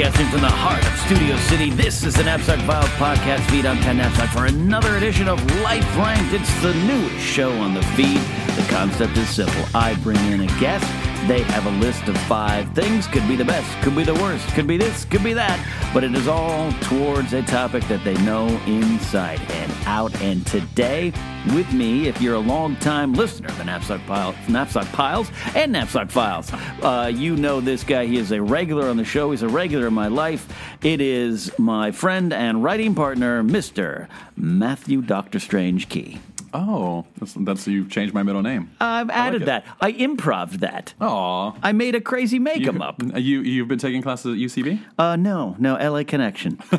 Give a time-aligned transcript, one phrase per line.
[0.00, 3.66] Broadcasting from the heart of Studio City, this is the Knapsack Files podcast feed.
[3.66, 6.32] I'm Ken for another edition of Life Ranked.
[6.32, 8.22] It's the newest show on the feed.
[8.56, 9.62] The concept is simple.
[9.74, 11.09] I bring in a guest.
[11.26, 13.06] They have a list of five things.
[13.06, 15.64] Could be the best, could be the worst, could be this, could be that.
[15.92, 20.18] But it is all towards a topic that they know inside and out.
[20.22, 21.12] And today,
[21.54, 26.10] with me, if you're a long-time listener of the Knapsack, Pile, Knapsack Piles and Knapsack
[26.10, 26.50] Files,
[26.82, 28.06] uh, you know this guy.
[28.06, 29.30] He is a regular on the show.
[29.30, 30.48] He's a regular in my life.
[30.82, 34.08] It is my friend and writing partner, Mr.
[34.36, 35.38] Matthew Dr.
[35.38, 36.18] Strange Key.
[36.52, 38.70] Oh, that's, that's you've changed my middle name.
[38.80, 39.44] I've added it.
[39.46, 39.64] that.
[39.80, 40.94] I improv that.
[41.00, 41.52] Aw.
[41.62, 43.02] I made a crazy make 'em up.
[43.02, 44.80] You you've been taking classes at UCB?
[44.98, 46.58] Uh, no, no, LA Connection.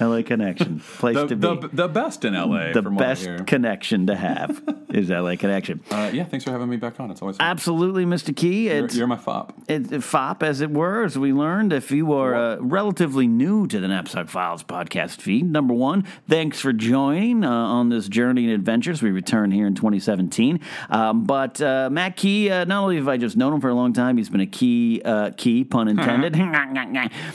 [0.00, 0.80] LA Connection.
[0.98, 1.48] Place The, to be.
[1.48, 2.72] the, the best in LA.
[2.72, 3.38] the from what I best hear.
[3.40, 5.80] connection to have is LA Connection.
[5.90, 7.10] Uh, yeah, thanks for having me back on.
[7.10, 7.46] It's always fun.
[7.46, 8.34] Absolutely, Mr.
[8.34, 8.68] Key.
[8.70, 9.52] You're, It's, you're my fop.
[9.68, 11.72] it, FOP, as it were, as we learned.
[11.72, 16.60] If you are uh, relatively new to the Knapsack Files podcast feed, number one, thanks
[16.60, 19.02] for joining uh, on this journey and adventures.
[19.02, 20.60] We return here in 2017.
[20.88, 23.74] Um, but uh, Matt Key, uh, not only have I just known him for a
[23.74, 26.34] long time, he's been a key, uh, key pun intended,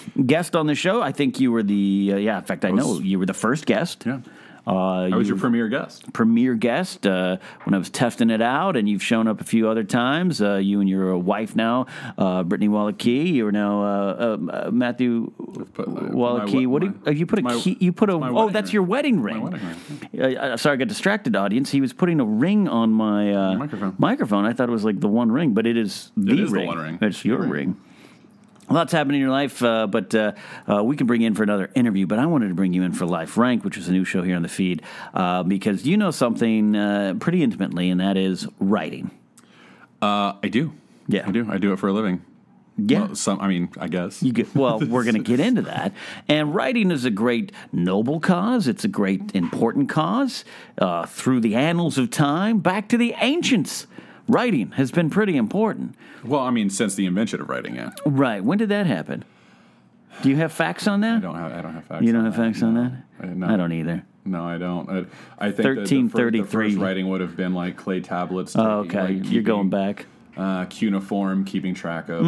[0.26, 1.02] guest on the show.
[1.02, 3.66] I think you were the, uh, yeah, in fact, I know you were the first
[3.66, 4.04] guest.
[4.06, 4.20] Yeah.
[4.68, 6.12] Uh, I was your premier guest.
[6.14, 9.70] premier guest uh, when I was testing it out, and you've shown up a few
[9.70, 10.42] other times.
[10.42, 11.86] Uh, you and your wife now,
[12.18, 13.28] uh, Brittany Wallachey.
[13.34, 14.38] You are now uh,
[14.68, 15.32] uh, Matthew
[15.78, 16.76] uh, What do you,
[17.08, 17.78] uh, you put a my- key?
[17.80, 18.74] You put a oh, that's ring.
[18.74, 19.42] your wedding ring.
[19.42, 19.62] Wedding
[20.14, 20.58] ring.
[20.58, 21.70] Sorry, I got distracted, audience.
[21.72, 23.96] He was putting a ring on my uh, microphone.
[24.00, 24.46] Microphone.
[24.46, 26.68] I thought it was like the one ring, but it is the is the ring.
[26.68, 27.00] one ring.
[27.02, 27.52] It's your Your ring.
[27.52, 27.82] ring.
[28.70, 30.32] Lots happening in your life, uh, but uh,
[30.68, 32.08] uh, we can bring you in for another interview.
[32.08, 34.24] But I wanted to bring you in for Life Rank, which is a new show
[34.24, 34.82] here on the feed,
[35.14, 39.12] uh, because you know something uh, pretty intimately, and that is writing.
[40.02, 40.74] Uh, I do.
[41.08, 41.28] Yeah.
[41.28, 41.48] I do.
[41.50, 42.24] I do it for a living.
[42.78, 43.06] Yeah.
[43.06, 43.40] Well, some.
[43.40, 44.22] I mean, I guess.
[44.22, 45.94] You get, well, we're going to get into that.
[46.28, 48.68] And writing is a great noble cause.
[48.68, 50.44] It's a great important cause.
[50.78, 53.88] Uh, through the annals of time, back to the ancients,
[54.28, 55.96] writing has been pretty important.
[56.24, 57.92] well, I mean, since the invention of writing, yeah.
[58.06, 58.44] Right.
[58.44, 59.24] When did that happen?
[60.22, 61.18] Do you have facts on that?
[61.18, 61.52] I don't have.
[61.52, 62.04] I don't have facts.
[62.06, 62.46] you don't on have that.
[62.54, 62.84] facts on No.
[62.84, 63.28] that?
[63.28, 63.48] I, no.
[63.54, 64.04] I don't either.
[64.24, 64.90] No, I don't.
[64.90, 65.06] I,
[65.38, 65.82] I think fir- the
[66.42, 66.76] 1333.
[66.78, 68.56] writing would have been like clay tablets.
[68.56, 69.20] Oh, okay.
[69.20, 70.06] like, You're going back.
[70.38, 72.26] Uh, cuneiform, keeping track of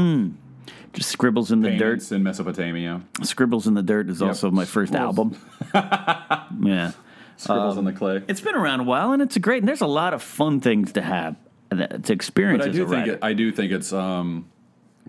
[0.94, 2.10] Just Scribbles in the Dirt.
[2.12, 3.02] in Mesopotamia.
[3.24, 5.36] Scribbles in the Dirt is also my first Scribbles.
[5.74, 6.62] album.
[6.68, 6.92] yeah.
[7.38, 8.22] Scribbles on the clay.
[8.28, 10.60] It's been around a while and it's a great, and there's a lot of fun
[10.60, 11.36] things to have,
[11.78, 14.50] to experience But I do think it, I do think it's um,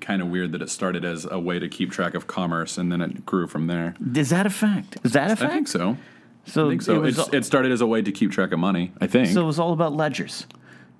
[0.00, 2.90] kind of weird that it started as a way to keep track of commerce and
[2.92, 3.94] then it grew from there.
[4.14, 4.98] Is that a fact?
[5.04, 5.52] Is that a I fact?
[5.52, 5.96] think so.
[6.46, 6.94] So I think so.
[6.96, 8.92] It was, it started as a way to keep track of money.
[9.00, 9.28] I think.
[9.28, 10.46] so it was all about ledgers,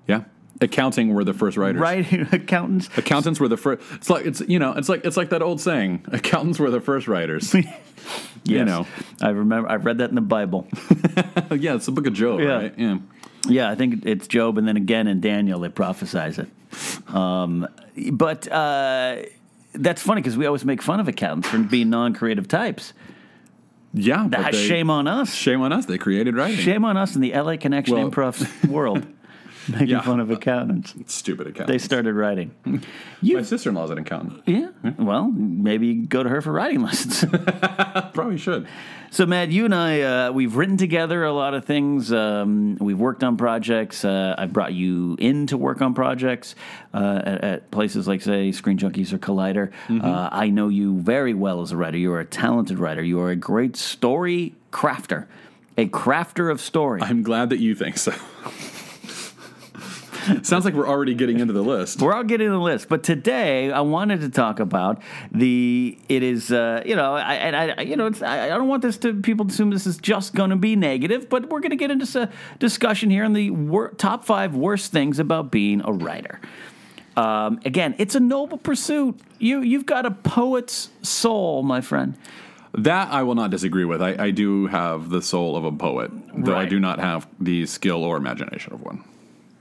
[0.07, 0.23] yeah.
[0.61, 1.79] Accounting were the first writers.
[1.79, 2.11] right?
[2.33, 2.89] Accountants.
[2.97, 3.81] Accountants were the first.
[3.93, 6.05] It's like it's you know it's like it's like that old saying.
[6.11, 7.55] Accountants were the first writers.
[8.45, 8.65] Yes.
[8.65, 8.87] know.
[9.21, 9.69] I remember.
[9.69, 10.65] I've read that in the Bible.
[11.51, 12.47] yeah, it's a book of Job, Yeah.
[12.47, 12.73] right?
[12.77, 12.97] Yeah.
[13.47, 17.13] Yeah, I think it's Job, and then again in Daniel they prophesize it.
[17.15, 17.67] Um,
[18.11, 19.17] but uh,
[19.73, 22.93] that's funny because we always make fun of accountants for being non-creative types.
[23.93, 24.27] Yeah.
[24.29, 25.33] but Ah, they- shame on us.
[25.33, 25.85] Shame on us.
[25.85, 26.57] They created writing.
[26.57, 29.05] Shame on us in the LA Connection Well- improv world,
[29.69, 30.01] making Yeah.
[30.01, 30.93] fun of accountants.
[31.13, 31.71] Stupid accountants.
[31.71, 32.51] They started writing.
[33.21, 34.43] You, My sister in law's an accountant.
[34.45, 34.69] Yeah.
[34.97, 37.25] Well, maybe go to her for writing lessons.
[38.13, 38.65] Probably should.
[39.11, 42.13] so, Matt, you and I, uh, we've written together a lot of things.
[42.13, 44.05] Um, we've worked on projects.
[44.05, 46.55] Uh, I brought you in to work on projects
[46.93, 49.71] uh, at, at places like, say, Screen Junkies or Collider.
[49.89, 51.97] Uh, I know you very well as a writer.
[51.97, 53.03] You are a talented writer.
[53.03, 55.25] You are a great story crafter,
[55.77, 57.01] a crafter of story.
[57.01, 58.13] I'm glad that you think so.
[60.43, 62.01] Sounds like we're already getting into the list.
[62.01, 65.01] We're all getting the list, but today I wanted to talk about
[65.31, 65.97] the.
[66.09, 68.81] It is, uh, you know, I, and I, you know, it's, I, I don't want
[68.81, 71.71] this to people to assume this is just going to be negative, but we're going
[71.71, 72.29] to get into a
[72.59, 76.39] discussion here on the wor- top five worst things about being a writer.
[77.15, 79.19] Um, again, it's a noble pursuit.
[79.39, 82.15] You you've got a poet's soul, my friend.
[82.73, 84.01] That I will not disagree with.
[84.01, 87.65] I, I do have the soul of a poet, though I do not have the
[87.65, 89.03] skill or imagination of one.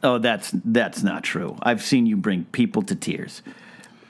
[0.02, 1.56] Oh, that's that's not true.
[1.62, 3.42] I've seen you bring people to tears.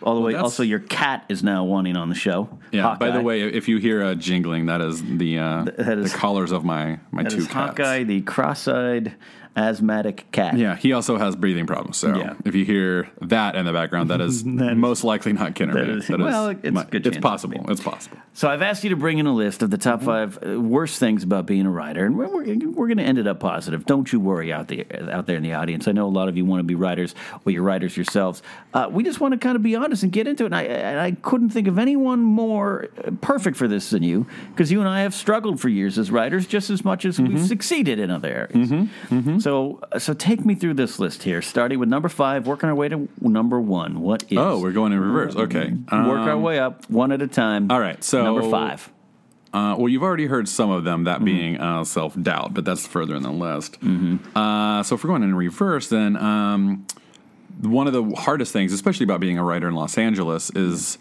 [0.03, 0.35] All the way.
[0.37, 2.49] Also, your cat is now wanting on the show.
[2.71, 2.95] Yeah.
[3.01, 6.19] By the way, if you hear a jingling, that is the uh, that is- the
[6.19, 7.79] collars of my my that two is cats.
[7.79, 9.15] Hawkeye, the cross-eyed
[9.57, 10.57] asthmatic cat.
[10.57, 11.97] Yeah, he also has breathing problems.
[11.97, 12.35] So Yeah.
[12.45, 15.75] if you hear that in the background, that is most likely not Kinner.
[15.75, 17.65] that is- well, it's my- good it's possible.
[17.69, 18.19] It's possible.
[18.35, 20.99] So I've asked you to bring in a list of the top five uh, worst
[21.01, 23.85] things about being a writer, and we're, we're, we're going to end it up positive.
[23.85, 25.89] Don't you worry out there out there in the audience.
[25.89, 27.15] I know a lot of you want to be writers,
[27.45, 28.43] or you're writers yourselves.
[28.75, 30.47] Uh, we just want to kind of be honest and get into it.
[30.47, 34.27] And I, and I couldn't think of anyone more uh, perfect for this than you,
[34.51, 37.45] because you and I have struggled for years as writers, just as much as we've
[37.45, 39.43] succeeded in other areas.
[39.43, 42.75] So so so take me through this list here, starting with number five, working our
[42.75, 44.01] way to number one.
[44.01, 44.37] What is?
[44.37, 45.35] Oh, we're going in reverse.
[45.35, 45.71] Okay.
[45.91, 47.71] work our Um, way up one at a time.
[47.71, 48.91] all right, so- number five.
[49.55, 51.05] Uh, well, you've already heard some of them, Mm-hmm.
[51.05, 53.79] that being uh, self doubt, but that's further in the list.
[54.37, 56.87] Uh, so if we're going in reverse, then um,
[57.63, 60.99] one of the hardest things, especially about being a writer in Los Angeles, is,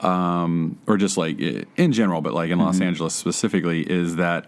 [0.00, 2.66] um, or just like in general, but like in Mm-hmm.
[2.68, 4.46] Los Angeles specifically, is that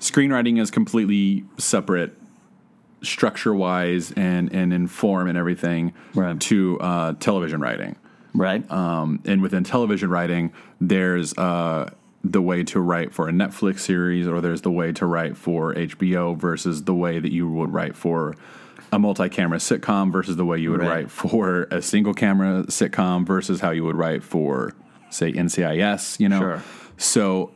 [0.00, 2.16] screenwriting is completely separate
[3.06, 6.38] structure wise and, and in form and everything Right.
[6.40, 7.96] to uh, television writing.
[8.34, 8.68] Right.
[8.70, 11.90] Um, and within television writing, there's uh,
[12.24, 15.72] the way to write for a Netflix series, or there's the way to write for
[15.74, 18.34] HBO versus the way that you would write for
[18.92, 20.88] a multi-camera sitcom versus the way you would Right.
[20.88, 24.72] write for a single camera sitcom versus how you would write for,
[25.10, 26.18] say, NCIS.
[26.18, 26.62] You know, Sure.
[26.96, 27.50] so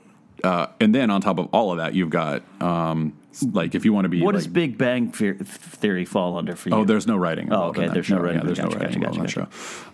[0.45, 3.13] uh, and then on top of all of that, you've got um,
[3.43, 6.69] like if you want to be What like, does Big Bang Theory fall under for
[6.69, 6.75] you?
[6.77, 7.45] Oh, there's no writing.
[7.47, 8.41] involved okay, there's no writing.
[8.41, 9.31] Yeah, there's Gotcha, no writing gotcha, that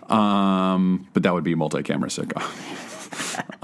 [0.09, 0.15] show.
[0.15, 2.43] Um, but that would be multi-camera sitcom,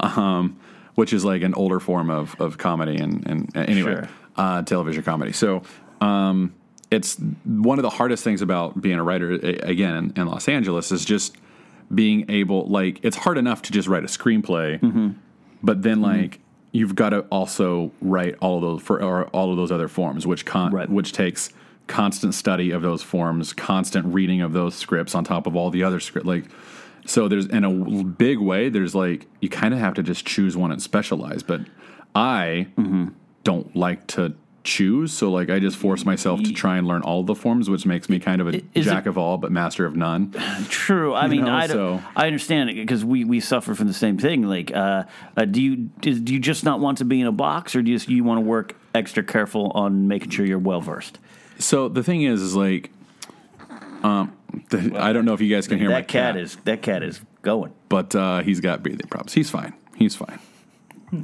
[0.18, 0.58] um,
[0.94, 4.08] which is like an older form of, of comedy and, and anyway, Sure.
[4.36, 5.32] uh, television comedy.
[5.32, 5.62] So
[6.00, 6.54] um,
[6.90, 10.92] it's one of the hardest things about being a writer again in, in Los Angeles
[10.92, 11.36] is just
[11.94, 15.10] being able like it's hard enough to just write a screenplay, Mm-hmm.
[15.62, 16.38] but then like.
[16.72, 20.26] You've got to also write all of those for or all of those other forms,
[20.26, 20.88] which con- Right.
[20.90, 21.50] which takes
[21.86, 25.82] constant study of those forms, constant reading of those scripts on top of all the
[25.82, 26.26] other script.
[26.26, 26.44] Like,
[27.04, 30.56] so there's in a big way, there's like you kind of have to just choose
[30.56, 31.42] one and specialize.
[31.42, 31.62] But
[32.14, 33.08] I Mm-hmm.
[33.44, 34.34] don't like to
[34.64, 37.84] choose, so like I just force myself to try and learn all the forms, which
[37.86, 40.32] makes me kind of a Is jack it- of all but master of none.
[40.68, 41.14] True.
[41.14, 44.18] I mean, know, I, so- I understand it because we, we suffer from the same
[44.18, 44.42] thing.
[44.44, 45.04] Like, uh,
[45.36, 47.90] uh, do you do, you just not want to be in a box, or do
[47.90, 51.18] you, just, you want to work extra careful on making sure you're well versed?
[51.58, 52.90] So the thing is, is like,
[54.02, 54.32] um,
[54.70, 57.02] the, I don't know if you guys can hear my That cat is that cat
[57.02, 57.72] is going.
[57.88, 59.32] but uh, he's got breathing problems.
[59.32, 59.72] He's fine.
[59.96, 60.38] He's fine.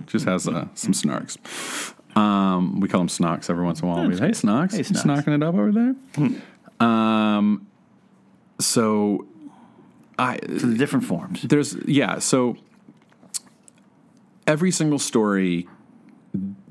[0.07, 1.39] Just has uh, some snarks.
[2.19, 4.07] Um, we call him Snocks every once in a while.
[4.09, 4.75] We, hey, Snocks.
[4.75, 5.03] Hey, Snocks.
[5.27, 5.95] Snocking it up over there?
[6.87, 7.67] Um,
[8.61, 9.27] so
[10.19, 11.43] I So the different forms.
[11.43, 12.19] there's yeah.
[12.19, 12.57] So
[14.47, 15.69] every single story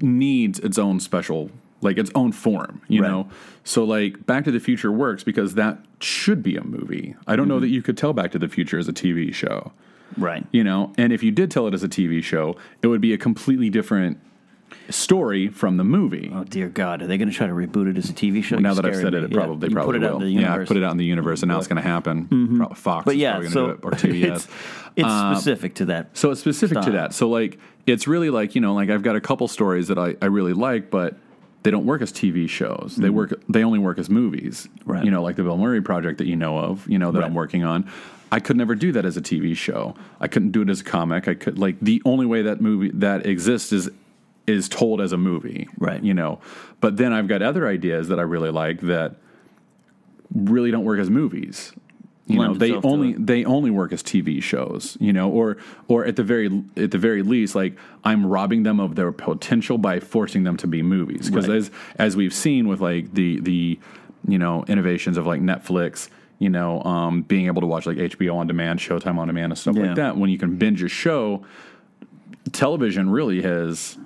[0.02, 1.50] needs its own special
[1.82, 3.10] like its own form you Right.
[3.10, 3.30] know
[3.64, 7.46] so like back to the future works because that should be a movie i don't
[7.46, 7.50] Mm-hmm.
[7.56, 9.72] know that you could tell back to the future as a tv show
[10.16, 10.46] Right.
[10.52, 13.14] you know and if you did tell it as a tv show it would be
[13.14, 14.20] a completely different
[14.90, 17.98] story from the movie Oh dear God, are they going to try to reboot it
[17.98, 18.58] as a TV show?
[18.58, 19.26] now that I've said it, me.
[19.26, 20.16] it Yeah, probably you probably put it will.
[20.18, 21.82] out in the yeah, I put it out in the universe, and now it's going
[21.82, 22.58] to happen.
[22.58, 24.36] Probably Fox But is yeah, probably so going to do it, or TBS.
[24.36, 24.48] it's,
[24.96, 25.10] it's
[25.40, 26.16] specific to that.
[26.18, 27.14] So it's specific to that.
[27.14, 30.16] So like it's really like you know like I've got a couple stories that I,
[30.22, 31.18] I really like, but
[31.64, 32.96] they don't work as TV shows.
[32.98, 33.34] They work.
[33.50, 34.68] They only work as movies.
[34.80, 34.92] Mm-hmm.
[34.92, 35.04] Right.
[35.06, 36.88] You know, like the Bill Murray project that you know of.
[36.90, 37.26] You know that Right.
[37.26, 37.90] I'm working on.
[38.32, 39.96] I could never do that as a TV show.
[40.20, 41.28] I couldn't do it as a comic.
[41.28, 43.90] I could like the only way that movie that exists is
[44.48, 45.68] is told as a movie.
[45.78, 46.02] Right.
[46.02, 46.40] You know,
[46.80, 49.16] but then I've got other ideas that I really like that
[50.34, 51.74] really don't work as movies.
[52.26, 55.56] You Lend know, they only they only work as TV shows, you know, or
[55.88, 59.78] or at the very at the very least, like I'm robbing them of their potential
[59.78, 61.30] by forcing them to be movies.
[61.30, 61.58] Because Right.
[61.58, 63.80] as as we've seen with like the the
[64.28, 68.36] you know innovations of like Netflix, you know, um, being able to watch like HBO
[68.36, 69.88] on demand, Showtime on demand, and stuff Yeah.
[69.88, 71.46] like that, when you can binge a show,
[72.52, 73.98] television really has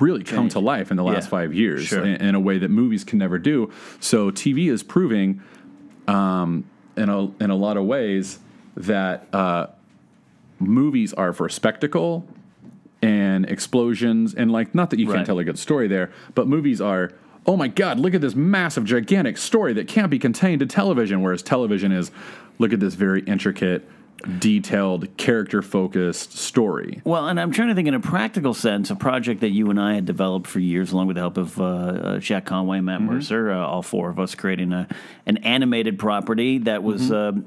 [0.00, 1.30] really come to life in the last Yeah.
[1.30, 2.04] five years Sure.
[2.04, 3.70] in, in a way that movies can never do.
[4.00, 5.40] So TV is proving,
[6.08, 6.64] um,
[6.96, 8.38] in a in a lot of ways,
[8.76, 9.66] that uh,
[10.58, 12.26] movies are for spectacle
[13.02, 15.16] and explosions and like not that you Right.
[15.16, 17.12] can't tell a good story there, but movies are.
[17.46, 17.98] Oh my God!
[18.00, 21.20] Look at this massive, gigantic story that can't be contained to television.
[21.20, 22.10] Whereas television is,
[22.58, 23.86] look at this very intricate,
[24.38, 27.02] detailed, character focused story.
[27.04, 29.80] Well, and I'm trying to think in a practical sense, a project that you and
[29.80, 33.00] I had developed for years, along with the help of uh, uh, Jack Conway, Matt
[33.00, 33.14] Mm-hmm.
[33.14, 34.88] Mercer, uh, all four of us creating a,
[35.26, 37.40] an animated property that was Mm-hmm.
[37.40, 37.42] uh,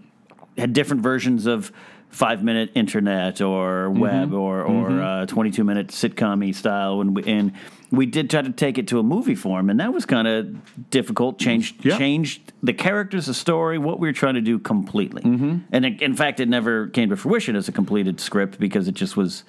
[0.58, 1.72] had different versions of
[2.18, 4.00] five minute internet or Mm-hmm.
[4.00, 7.52] web or or uh, 22 minute sitcom style, and we, and
[7.92, 10.90] we did try to take it to a movie form, and that was kind of
[10.90, 11.38] difficult.
[11.40, 11.98] Changed Yeah.
[11.98, 15.22] changed the characters, the story, what we were trying to do completely.
[15.22, 15.58] Mm-hmm.
[15.72, 18.96] And it, in fact, it never came to fruition as a completed script because it
[18.96, 19.44] just was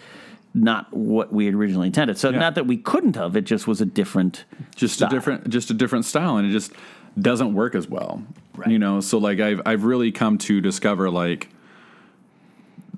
[0.55, 2.19] not what we had originally intended.
[2.19, 2.39] So Yeah.
[2.39, 4.45] not that we couldn't have, it just was a different
[4.77, 5.09] just style.
[5.09, 6.73] a different just a different style and it just
[7.21, 8.23] doesn't work as well
[8.57, 8.71] Right.
[8.71, 11.49] you know so like i've i've really come to discover like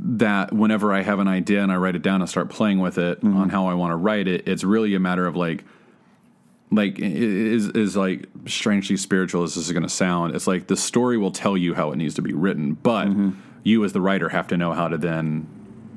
[0.02, 2.96] that whenever i have an idea and i write it down and start playing with
[2.98, 3.36] it Mm-hmm.
[3.36, 5.64] on how i want to write it it's really a matter of like
[6.70, 10.76] like is is like strangely spiritual as this is going to sound it's like the
[10.76, 13.30] story will tell you how it needs to be written but Mm-hmm.
[13.64, 15.46] you as the writer have to know how to then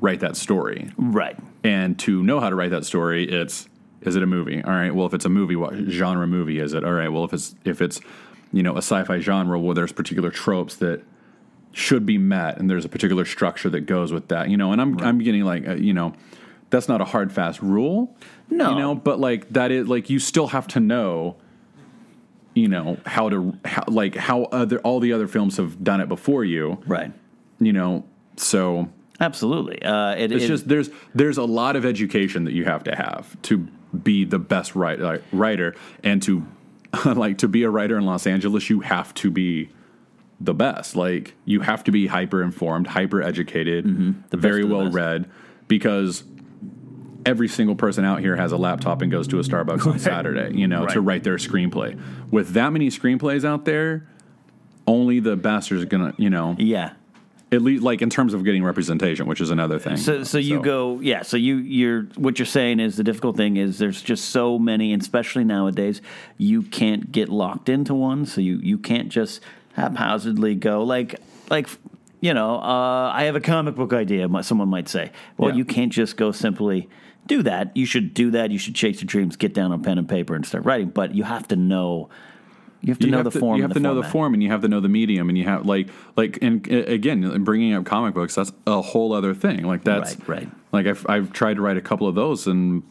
[0.00, 1.38] write that story right.
[1.62, 3.68] and to know how to write that story, it's
[4.02, 4.62] is it a movie?
[4.62, 4.94] All right.
[4.94, 6.84] Well, if it's a movie, what genre movie is it?
[6.84, 7.08] All right.
[7.08, 8.00] Well, if it's if it's
[8.52, 11.02] you know a sci-fi genre, well, there's particular tropes that
[11.74, 14.48] should be met, and there's a particular structure that goes with that.
[14.48, 16.14] You know, and I'm I'm getting like uh, you know
[16.70, 18.16] that's not a hard fast rule.
[18.50, 18.70] No.
[18.70, 21.36] you know, but like that is like you still have to know.
[22.54, 26.08] You know how to how, like how other all the other films have done it
[26.08, 26.80] before you.
[26.86, 27.12] Right.
[27.58, 28.04] You know,
[28.36, 28.88] so
[29.20, 29.82] Absolutely.
[29.82, 32.94] Uh, it, it's it- just there's there's a lot of education that you have to
[32.94, 33.58] have to
[34.02, 36.44] be the best write, like, writer and to
[37.04, 39.68] like to be a writer in Los Angeles you have to be
[40.40, 44.36] the best like you have to be hyper informed hyper educated Mm-hmm.
[44.38, 44.94] Very well best.
[44.94, 45.30] read
[45.68, 46.24] because
[47.26, 50.54] every single person out here has a laptop and goes to a Starbucks on Saturday
[50.56, 51.98] you know to write their screenplay
[52.30, 54.06] with that many screenplays out there
[54.86, 56.92] only the bastards are gonna you know yeah.
[57.52, 60.60] at least like in terms of getting representation which is another thing So, so you
[60.60, 61.22] go, yeah.
[61.22, 64.92] So you, you're what you're saying is the difficult thing is there's just so many,
[64.92, 66.02] and especially nowadays,
[66.36, 68.26] you can't get locked into one.
[68.26, 69.40] So you you can't just
[69.74, 71.68] haphazardly go like like
[72.20, 74.28] you know uh, I have a comic book idea.
[74.42, 75.56] Someone might say, well, Yeah.
[75.56, 76.88] you can't just go simply
[77.26, 77.76] do that.
[77.76, 78.50] You should do that.
[78.50, 80.88] You should chase your dreams, get down on pen and paper, and start writing.
[80.90, 82.08] But you have to know.
[82.80, 83.56] You have to you know have the to, form.
[83.56, 85.38] You and have to know the form, and you have to know the medium, and
[85.38, 88.34] you have like like and again, bringing up comic books.
[88.34, 89.62] That's a whole other thing.
[89.64, 90.48] Like that's Right, right.
[90.70, 92.82] Like I've I've tried to write a couple of those, and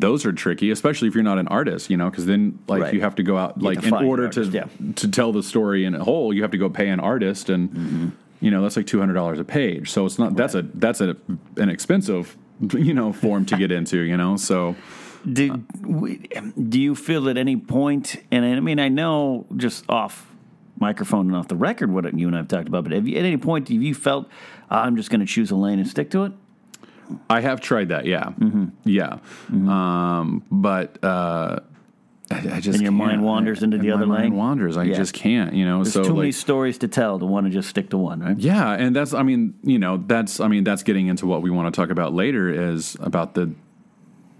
[0.00, 2.94] those are tricky, especially if you're not an artist, you know, because then like Right.
[2.94, 4.66] you have to go out like to in order to yeah.
[4.96, 7.70] to tell the story in a whole, you have to go pay an artist, and
[7.70, 8.08] Mm-hmm.
[8.40, 9.90] you know that's like two hundred dollars a page.
[9.90, 11.16] So it's not that's a that's a
[11.56, 12.36] an expensive
[12.72, 14.36] you know form to get into, you know.
[14.36, 14.74] So
[15.30, 15.64] Do,
[16.68, 20.30] do you feel at any point, and I mean, I know just off
[20.78, 23.16] microphone and off the record what you and I have talked about, but have you,
[23.18, 24.28] at any point have you felt
[24.70, 26.32] "Ah, I'm just going to choose a lane and stick to it?
[27.30, 28.66] I have tried that, yeah, Mm-hmm.
[28.84, 29.18] yeah,
[29.52, 31.60] um, but uh,
[32.30, 33.22] I, I just And your mind can't.
[33.22, 34.34] wanders into the my other mind lane?
[34.36, 34.76] Wanders.
[34.76, 34.96] I Yeah.
[34.96, 35.82] just can't, you know.
[35.84, 38.38] There's so too many stories to tell to want to just stick to one, right?
[38.38, 41.50] yeah, and that's I mean, you know, that's I mean, that's getting into what we
[41.50, 43.52] want to talk about later is about the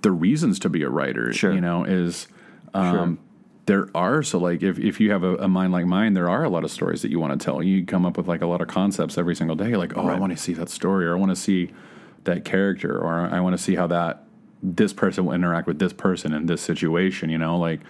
[0.03, 1.33] the reasons to be a writer.
[1.33, 1.53] Sure.
[1.53, 2.27] You know, is
[2.75, 3.19] um,
[3.67, 6.43] there are so like if if you have a, a mind like mine, there are
[6.45, 7.63] a lot of stories that you want to tell.
[7.63, 9.77] You come up with like a lot of concepts every single day.
[9.77, 11.71] Like, oh, I want to see that story, or I want to see
[12.27, 14.23] that character, or I want to see how that
[14.63, 17.31] this person will interact with this person in this situation.
[17.31, 17.81] You know, like.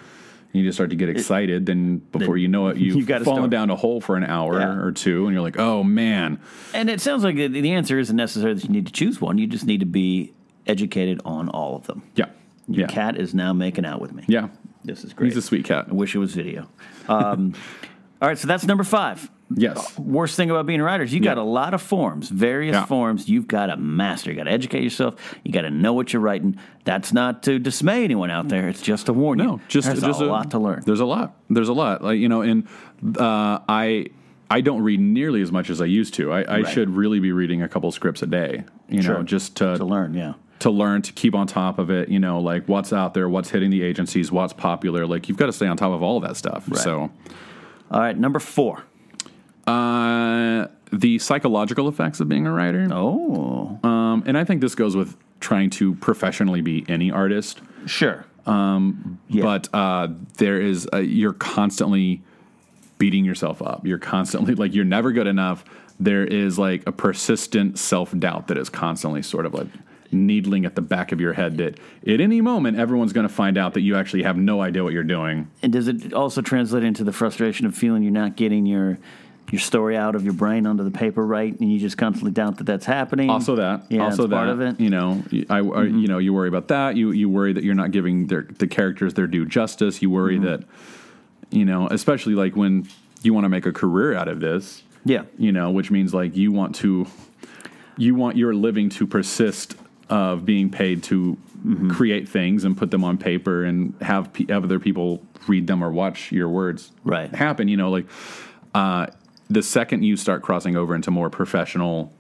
[0.53, 3.51] You just start to get excited, then before you know it, you've, you've got fallen
[3.51, 4.79] down a hole for an hour Yeah.
[4.79, 6.41] or two, and you're like, "Oh man,
[6.73, 9.37] And it sounds like the, the answer isn't necessarily that you need to choose one.
[9.37, 10.33] You just need to be
[10.67, 12.05] educated on all of them.
[12.15, 12.27] yeah,
[12.69, 14.25] Your yeah, cat is now making out with me.
[14.29, 14.49] yeah."
[14.83, 15.27] This is great.
[15.33, 15.87] He's a sweet cat.
[15.91, 16.71] I wish it was video.
[17.07, 17.53] Um,
[18.23, 19.29] all right, so that's number five.
[19.55, 19.97] Yes.
[19.99, 22.85] Worst thing about being a writer is you got a lot of forms, various Yeah.
[22.87, 23.29] forms.
[23.29, 24.31] You've got to master.
[24.33, 25.37] You got to educate yourself.
[25.45, 26.57] You got to know what you're writing.
[26.85, 28.69] That's not to dismay anyone out there.
[28.69, 29.45] It's just to warn you.
[29.45, 30.83] No, just There's just a, lot to learn.
[30.85, 31.37] There's a lot.
[31.49, 32.03] There's a lot.
[32.03, 32.67] Like you know, and
[33.19, 34.07] uh, I
[34.51, 36.33] I don't read nearly as much as I used to.
[36.33, 36.69] I, I Right.
[36.69, 38.65] should really be reading a couple scripts a day.
[38.89, 39.15] You Sure.
[39.15, 40.35] know, just to To learn, yeah.
[40.61, 42.09] to learn to keep on top of it.
[42.09, 45.07] You know, like what's out there, what's hitting the agencies, what's popular.
[45.07, 46.69] Like you've got to stay on top of all of that stuff.
[46.75, 47.11] So.
[47.93, 48.83] All right, number four.
[49.67, 54.95] Uh, the psychological effects of being a writer, Oh, um, and I think this goes
[54.97, 57.61] with trying to professionally be any artist.
[57.87, 58.25] sure.
[58.47, 59.43] Yeah.
[59.43, 60.09] but uh,
[60.39, 62.23] there is a, you're constantly
[62.99, 63.85] beating yourself up.
[63.85, 65.65] You're constantly like you're never good enough.
[65.99, 69.67] There is like a persistent self doubt that is constantly sort of like
[70.13, 73.59] needling at the back of your head that at any moment everyone's going to find
[73.59, 75.51] out that you actually have no idea what you're doing.
[75.63, 78.99] And does it also translate into the frustration of feeling you're not getting your
[79.53, 81.59] your story out of your brain onto the paper, right?
[81.59, 83.31] And you just constantly doubt that that's happening.
[83.31, 84.81] Also that, yeah, also that, part of it.
[84.81, 86.97] you know, I, I- you know, you worry about that.
[86.97, 90.03] You you worry that you're not giving their, the characters their due justice.
[90.03, 90.45] You worry Mm-hmm.
[90.47, 90.65] that,
[91.51, 92.89] you know, especially like when
[93.23, 94.83] you want to make a career out of this.
[95.05, 95.23] Yeah.
[95.39, 97.07] you know, which means like you want to,
[97.97, 99.77] you want your living to persist
[100.09, 101.91] of being paid to Mm-hmm.
[101.91, 105.83] create things and put them on paper and have, pe- have other people read them
[105.83, 107.35] or watch your words Right.
[107.35, 107.67] happen.
[107.67, 108.07] You know, like
[108.73, 109.07] uh,
[109.49, 112.13] the second you start crossing over into more professional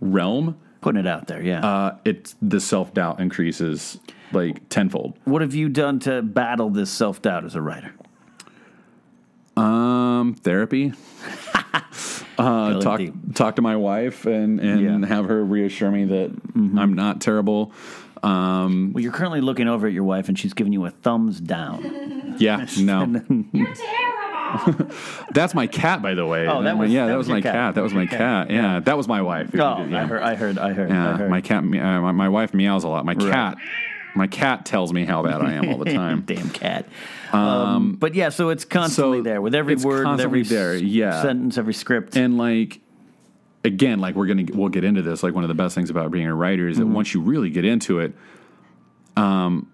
[0.00, 1.64] realm, Putting it out there, yeah.
[1.64, 3.98] uh, it's the self doubt increases
[4.32, 5.14] like tenfold.
[5.24, 7.94] what have you done to battle this self doubt as a writer?
[9.56, 10.92] Um, therapy.
[11.74, 11.80] uh,
[12.70, 13.14] Really talk deep.
[13.34, 14.88] talk to my wife and and Yeah.
[14.90, 15.02] Mm-hmm.
[15.04, 17.72] have her reassure me that I'm not terrible.
[18.22, 21.40] Um, Well, you're currently looking over at your wife, and she's giving you a thumbs
[21.40, 22.36] down.
[22.38, 23.04] yeah, no,
[23.52, 23.74] You're terrible.
[25.32, 26.46] that's my cat, by the way.
[26.48, 27.54] Oh, that was- yeah, that that, was my cat.
[27.54, 27.74] cat.
[27.74, 28.50] That was my cat.
[28.50, 29.50] Yeah, that was my wife.
[29.54, 30.02] Oh, yeah.
[30.02, 31.30] I heard, I heard, I heard, Yeah, I heard.
[31.30, 31.58] my cat.
[31.64, 33.04] Uh, my, my wife meows a lot.
[33.04, 33.56] My cat.
[34.14, 36.20] My cat tells me how bad I am all the time.
[36.26, 36.86] Damn cat.
[37.32, 41.22] Um, but yeah, so it's constantly so there with every word, with every there, yeah.
[41.22, 42.14] sentence, every script.
[42.16, 42.80] and like
[43.64, 46.10] again like we're gonna we'll get into this like one of the best things about
[46.10, 46.92] being a writer is that Mm-hmm.
[46.94, 48.12] once you really get into it
[49.16, 49.71] um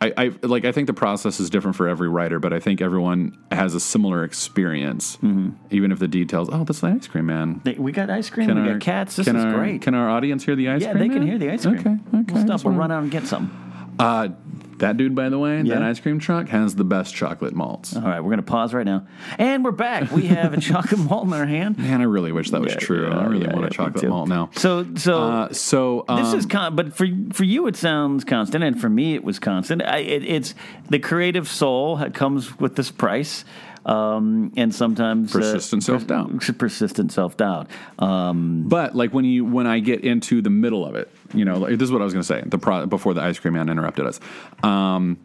[0.00, 2.82] I, I like I think the process is different for every writer, but I think
[2.82, 5.50] everyone has a similar experience, Mm-hmm.
[5.70, 6.48] even if the details.
[6.52, 7.60] Oh, that's the ice cream man.
[7.64, 8.48] They- we got ice cream.
[8.48, 9.16] Can we our- got cats.
[9.16, 9.82] This is our- great.
[9.82, 11.02] Can our audience hear the ice yeah, cream?
[11.04, 11.78] Yeah, they can hear the ice cream.
[11.78, 12.34] Okay, okay.
[12.34, 12.64] We'll stop.
[12.64, 13.50] We'll run out and get some.
[13.98, 14.28] Uh,
[14.78, 15.74] that dude, by the way, Yeah.
[15.74, 17.94] that ice cream truck has the best chocolate malts.
[17.96, 19.06] All right, we're going to pause right now.
[19.38, 20.10] And we're back.
[20.10, 21.78] We have a chocolate malt in our hand.
[21.78, 23.08] Man, I really wish that was Yeah, true.
[23.08, 24.50] yeah, I really want a chocolate malt now.
[24.56, 28.64] So, so Uh, so um, this is con- but for for you it sounds constant,
[28.64, 29.82] and for me it was constant.
[29.82, 30.54] I, it, it's
[30.90, 33.44] the creative soul comes with this price,
[33.86, 36.40] um, and sometimes uh, Persistent self-doubt.
[36.58, 37.68] persistent self doubt.
[37.98, 41.58] Um, But like when you when I get into the middle of it, you know,
[41.58, 42.42] like, this is what I was going to say.
[42.46, 44.20] The pro, before the ice cream man interrupted us.
[44.62, 45.18] Um,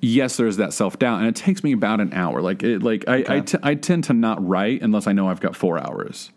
[0.00, 2.40] yes, there's that self doubt, and it takes me about an hour.
[2.40, 5.40] Like it, like I I, t- I tend to not write unless I know I've
[5.40, 6.30] got four hours.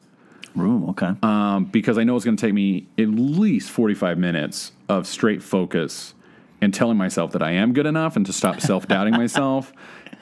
[0.55, 1.13] room, okay.
[1.23, 5.41] um, because I know it's going to take me at least 45 minutes of straight
[5.43, 6.13] focus
[6.61, 9.71] and telling myself that I am good enough and to stop self doubting myself.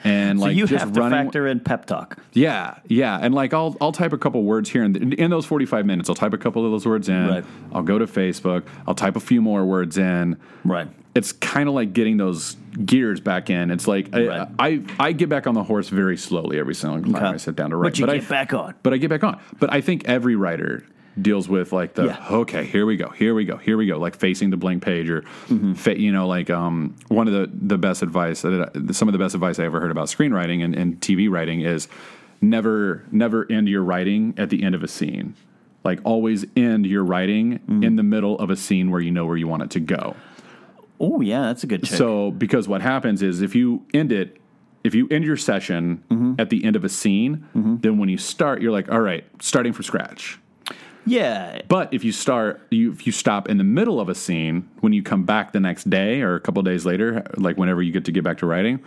[0.04, 2.18] And so like you just have to running, factor in pep talk.
[2.32, 5.44] yeah, yeah, and like I'll I'll type a couple words here and in, in those
[5.44, 6.08] forty five minutes.
[6.08, 7.26] I'll type a couple of those words in.
[7.28, 7.44] Right.
[7.72, 8.64] I'll go to Facebook.
[8.86, 10.38] I'll type a few more words in.
[10.64, 10.88] Right.
[11.14, 13.72] It's kind of like getting those gears back in.
[13.72, 14.48] It's like I, Right.
[14.58, 17.70] I I get back on the horse very slowly every single time I sit down
[17.70, 17.92] to write.
[17.94, 18.74] But you I get back on.
[18.84, 19.40] but I get back on.
[19.58, 20.84] But I think every writer
[21.22, 22.26] deals with like the Yeah.
[22.30, 25.08] okay, here we go, here we go, here we go, like facing the blank page
[25.10, 25.74] or Mm-hmm.
[25.74, 29.12] fa- you know like um, one of the the best advice that I- some of
[29.12, 31.88] the best advice I ever heard about screenwriting and, and TV writing is
[32.40, 35.34] never never end your writing at the end of a scene.
[35.84, 37.82] Like always end your writing Mm-hmm.
[37.84, 40.14] in the middle of a scene where you know where you want it to go.
[41.00, 41.96] Oh yeah, that's a good trick.
[41.98, 44.36] So, because what happens is if you end it,
[44.82, 46.34] if you end your session Mm-hmm.
[46.40, 49.72] at the end of a scene, then when you start, you're like, all right, starting
[49.72, 50.38] from scratch.
[51.08, 54.68] Yeah, But if you start, you, if you stop in the middle of a scene,
[54.80, 57.92] when you come back the next day or a couple days later, like whenever you
[57.92, 58.82] get to get back to writing,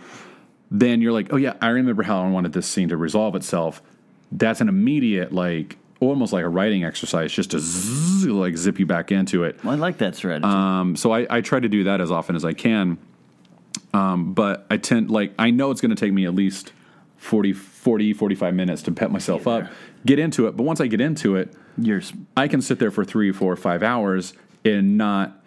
[0.70, 3.82] then you're like, oh yeah, I remember how I wanted this scene to resolve itself.
[4.30, 8.86] That's an immediate, like, almost like a writing exercise, just to zzz, like zip you
[8.86, 9.58] back into it.
[9.64, 10.44] I like that strategy.
[10.44, 12.98] Um, so I, I try to do that as often as I can.
[13.94, 16.72] Um, but I tend, like, I know it's going to take me at least
[17.18, 19.70] 40, 40, 45 minutes to pep myself up,
[20.06, 20.56] get into it.
[20.56, 23.56] But once I get into it, You're s- I can sit there for three, four,
[23.56, 24.34] five hours
[24.64, 25.38] and not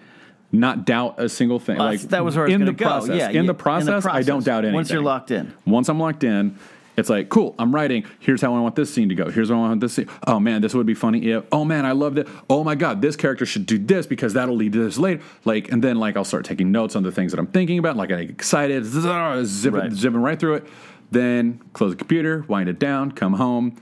[0.52, 1.78] not doubt a single thing.
[1.78, 2.86] Well, like that was where I was in the go.
[2.86, 3.18] process.
[3.18, 4.76] Yeah, in, yeah, the process, I don't doubt anything.
[4.76, 5.54] Once you're locked in.
[5.66, 6.58] Once I'm locked in,
[6.96, 8.06] it's like, cool, I'm writing.
[8.20, 9.30] Here's how I want this scene to go.
[9.30, 10.08] Here's how I want this scene.
[10.26, 12.28] Oh man, this would be funny if, oh man, I loved it.
[12.50, 15.22] Oh my God, this character should do this because that'll lead to this later.
[15.44, 17.98] Like, and then like I'll start taking notes on the things that I'm thinking about.
[17.98, 19.92] Like I get excited, zip Right.
[19.92, 20.68] zipping right through it.
[21.12, 23.76] Then close the computer, wind it down, come home.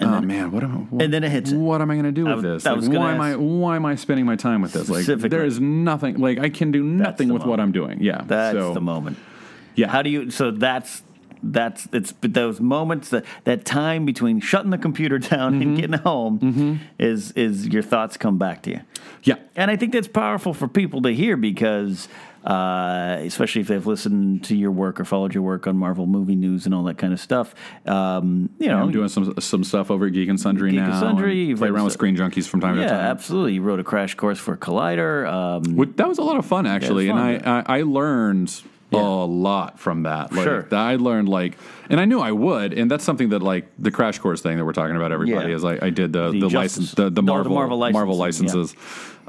[0.00, 0.76] Oh man, what am I?
[0.78, 1.52] What, and then it hits.
[1.52, 2.66] What am I going to do with was- this?
[2.66, 3.36] I Like, why am I?
[3.36, 4.88] Why am I spending my time with this?
[4.88, 6.18] Like, there is nothing.
[6.18, 8.02] Like, I can do nothing with what I'm doing.
[8.02, 9.18] Yeah, That's so, the moment.
[9.74, 9.88] Yeah.
[9.88, 10.30] How do you?
[10.30, 11.02] So that's
[11.46, 15.62] that's it's those moments that that time between shutting the computer down Mm-hmm.
[15.62, 18.80] and getting home is is your thoughts come back to you.
[19.24, 22.08] Yeah, And I think that's powerful for people to hear because,
[22.44, 26.34] uh, especially if they've listened to your work or followed your work on Marvel movie
[26.34, 27.54] news and all that kind of stuff.
[27.86, 30.90] Um, you know, I'm doing some some stuff over at Geek and Sundry Geek and
[30.90, 31.00] now.
[31.00, 32.98] Sundry, and you've play around with Screen Junkies from time yeah, to time.
[32.98, 33.54] Yeah, absolutely.
[33.54, 35.26] You wrote a crash course for Collider.
[35.26, 38.52] Um, that was a lot of fun actually, fun, and I, I I learned
[39.00, 40.32] a lot from that.
[40.32, 40.62] Like, Sure.
[40.62, 41.56] that I learned like,
[41.90, 44.64] and I knew I would, and that's something that like the crash course thing that
[44.64, 45.12] we're talking about.
[45.12, 45.56] Everybody Yeah.
[45.56, 48.58] is like I did the The the, license the, the no, the Marvel Marvel licensing,
[48.60, 48.76] licenses.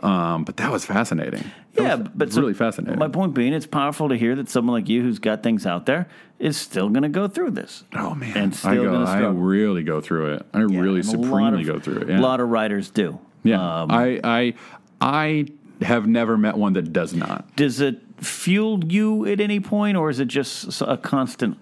[0.04, 1.43] Um, but that was fascinating.
[1.73, 2.99] That Yeah, was but so- really fascinating.
[2.99, 5.86] My point being, it's powerful to hear that someone like you, who's got things out
[5.86, 7.86] there, is still going to go through this.
[7.95, 10.45] oh man, and I still go, going to I really go through it.
[10.54, 12.10] I Yeah, really and a lot supremely of- go through it.
[12.10, 13.19] A lot of writers do.
[13.43, 13.82] yeah.
[13.82, 14.54] Um, I I
[15.01, 15.45] I
[15.82, 17.54] have never met one that does not.
[17.56, 21.58] does it fuel you at any point, or is it just a constant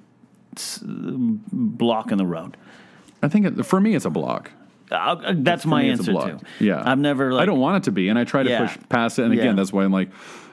[1.51, 2.57] block in the road?
[3.21, 4.51] I think it, for me it's a block.
[4.91, 6.39] Uh, that's For my me, answer too.
[6.59, 7.33] Yeah, I've never.
[7.33, 8.67] Like, I don't want it to be, and I try to Yeah.
[8.67, 9.23] push past it.
[9.25, 9.41] And Yeah.
[9.41, 10.11] again, that's why I'm like,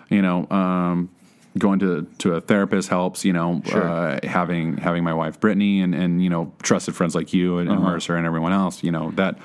[0.08, 1.10] you know, um,
[1.58, 3.24] going to to a therapist helps.
[3.24, 3.82] You know, Sure.
[3.86, 7.68] uh, having having my wife Brittany and and you know trusted friends like you and,
[7.68, 7.76] Uh-huh.
[7.80, 8.82] and Mercer and everyone else.
[8.82, 9.36] You know that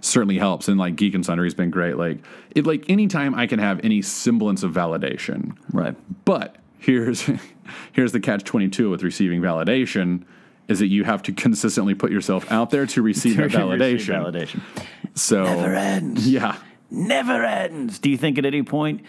[0.00, 0.68] certainly helps.
[0.68, 1.96] And like Geek and Sundry has been great.
[1.96, 2.18] Like
[2.54, 5.94] it, like anytime I can have any semblance of validation, Right.
[6.24, 7.28] but here's
[7.92, 10.24] here's the catch twenty two with receiving validation.
[10.68, 14.22] Is that you have to consistently put yourself out there to receive that validation?
[14.22, 14.60] Validation.
[15.14, 16.28] So Never ends.
[16.28, 16.56] Yeah.
[16.90, 17.98] Never ends.
[17.98, 19.02] Do you think at any point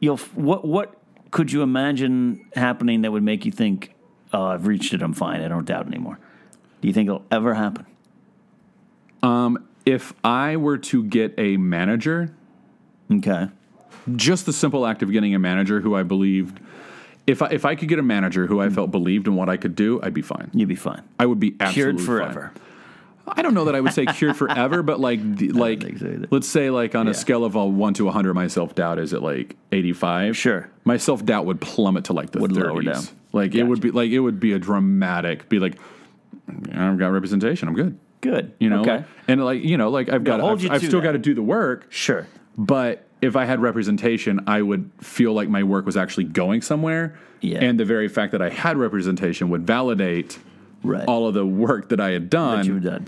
[0.00, 0.94] you'll what what
[1.30, 3.92] could you imagine happening that would make you think,
[4.32, 5.02] "Oh, I've reached it.
[5.02, 5.40] I'm fine.
[5.42, 6.18] I don't doubt anymore."
[6.80, 7.86] Do you think it'll ever happen?
[9.22, 12.34] Um, If I were to get a manager,
[13.12, 13.48] Okay.
[14.16, 16.58] just the simple act of getting a manager who I believed,
[17.26, 19.56] if I, if I could get a manager who I felt believed in what I
[19.56, 20.50] could do, I'd be fine.
[20.54, 21.02] You'd be fine.
[21.18, 22.52] I would be absolutely Cured forever.
[22.54, 22.60] Fine.
[23.26, 26.46] I don't know that I would say cured forever, but like the, like so let's
[26.46, 27.12] say like on Yeah.
[27.12, 29.94] a scale of a one to a hundred, my self doubt is at like eighty
[29.94, 30.36] five.
[30.36, 30.68] Sure.
[30.84, 33.12] my self doubt would plummet to like the thirties.
[33.32, 35.48] Like it would be like it would be a dramatic.
[35.48, 35.78] Be like,
[36.74, 37.66] I've got representation.
[37.66, 37.98] I'm good.
[38.24, 38.52] Good.
[38.58, 39.04] You know, Okay.
[39.28, 41.42] and like you know, like I've got, I've, you I've still got to do the
[41.42, 42.26] work, Sure.
[42.56, 47.16] but if I had representation, I would feel like my work was actually going somewhere.
[47.40, 47.58] Yeah.
[47.62, 50.38] And the very fact that I had representation would validate
[50.82, 51.04] Right.
[51.06, 52.58] all of the work that I had done.
[52.58, 53.06] that you've done.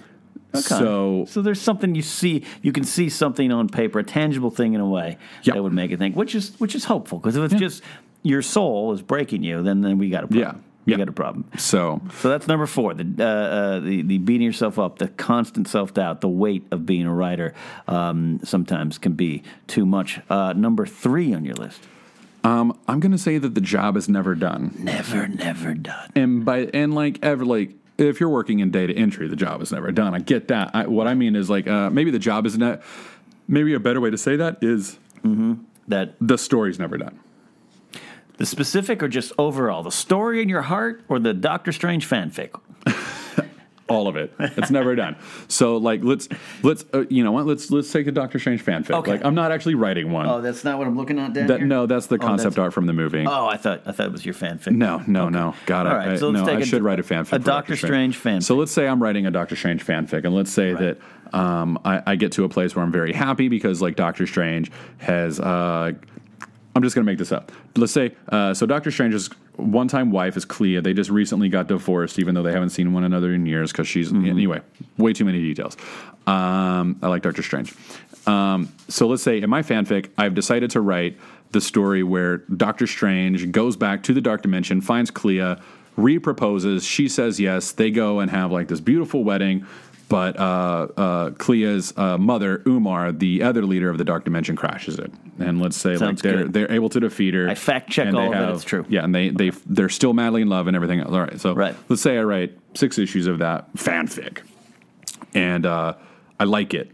[0.55, 0.63] Okay.
[0.63, 4.73] So so there's something you see, you can see something on paper, a tangible thing
[4.75, 5.55] in a way Yeah.
[5.55, 7.83] that would make it think, which is which is hopeful because if it's just
[8.23, 10.57] your soul is breaking you, then then we got a problem.
[10.57, 10.63] Yeah.
[10.87, 10.99] We Yeah.
[10.99, 11.45] got a problem.
[11.59, 12.95] so So that's number four.
[12.95, 16.87] The uh, uh, the the beating yourself up, the constant self doubt, the weight of
[16.87, 17.53] being a writer
[17.89, 20.21] um, sometimes can be too much.
[20.31, 21.81] Uh, number three on your list.
[22.45, 24.73] um, I'm going to say that the job is never done.
[24.79, 26.11] Never, never done.
[26.15, 29.73] And by and like ever like if you're working in data entry, the job is
[29.73, 30.15] never done.
[30.15, 30.71] I get that.
[30.75, 32.83] I, what I mean is like uh, maybe the job is not.
[33.49, 34.99] Maybe a better way to say that is
[35.89, 37.19] That the story's never done.
[38.39, 42.51] The specific or just overall, the story in your heart or the Doctor Strange fanfic.
[43.89, 44.33] all of it.
[44.39, 45.17] It's never done.
[45.49, 46.29] So like let's
[46.63, 48.91] let's uh, you know what let's let's take a Doctor Strange fanfic.
[48.91, 49.13] Okay.
[49.13, 50.27] Like I'm not actually writing one.
[50.27, 51.67] Oh, that's not what I'm looking at down that here?
[51.67, 53.25] no, that's the Oh, concept that's- art from the movie.
[53.27, 54.73] Oh, I thought I thought it was your fanfic.
[54.73, 55.55] No, no, no.
[55.67, 55.93] Got it.
[55.93, 57.21] All right, I, so let's no, take I a- should write a fanfic.
[57.23, 58.43] a for Doctor Strange fanfic.
[58.43, 60.99] So let's say I'm writing a Doctor Strange fanfic, and let's say that
[61.33, 64.71] um, I, I get to a place where I'm very happy because like Doctor Strange
[64.99, 65.39] has.
[65.41, 65.93] Uh,
[66.77, 67.51] I'm just gonna make this up.
[67.75, 68.67] Let's say uh, so.
[68.67, 70.81] Doctor Strange's one-time wife is Clea.
[70.81, 73.89] They just recently got divorced, even though they haven't seen one another in years because
[73.89, 74.27] she's Mm-hmm.
[74.27, 74.61] anyway.
[74.99, 75.77] Way too many details.
[76.27, 77.73] Um, I like Doctor Strange.
[78.27, 81.17] Um, so let's say in my fanfic, I've decided to write
[81.53, 85.57] the story where Doctor Strange goes back to the Dark Dimension, finds Clea,
[85.97, 86.87] reproposes.
[86.89, 87.73] She says yes.
[87.73, 89.65] They go and have like this beautiful wedding.
[90.09, 95.01] But uh, uh, Clea's uh, mother, Umar, the other leader of the Dark Dimension, crashes
[95.01, 95.13] it.
[95.41, 96.53] And let's say Sounds like they're good.
[96.53, 97.49] they're able to defeat her.
[97.49, 98.85] I fact-check and they all of it, it's true.
[98.89, 101.11] Yeah, and they they they're still madly in love and everything else.
[101.11, 101.75] All right, so Right.
[101.89, 104.43] let's say I write six issues of that fanfic,
[105.35, 105.95] and uh,
[106.39, 106.93] I like it,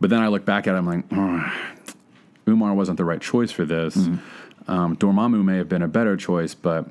[0.00, 1.52] but then I look back at it, I'm like, "Ugh,
[2.48, 3.96] Umar wasn't the right choice for this.
[3.96, 4.70] Mm-hmm.
[4.70, 6.86] Um, Dormammu may have been a better choice, but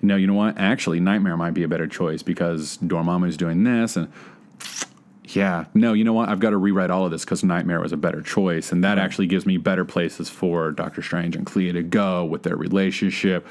[0.00, 0.56] no, you know what?
[0.58, 4.10] Actually, Nightmare might be a better choice because Dormammu's doing this and.
[5.28, 6.28] Yeah, no, you know what?
[6.28, 8.96] I've got to rewrite all of this because Nightmare was a better choice, and that
[8.96, 9.04] mm-hmm.
[9.04, 13.46] actually gives me better places for Doctor Strange and Clea to go with their relationship.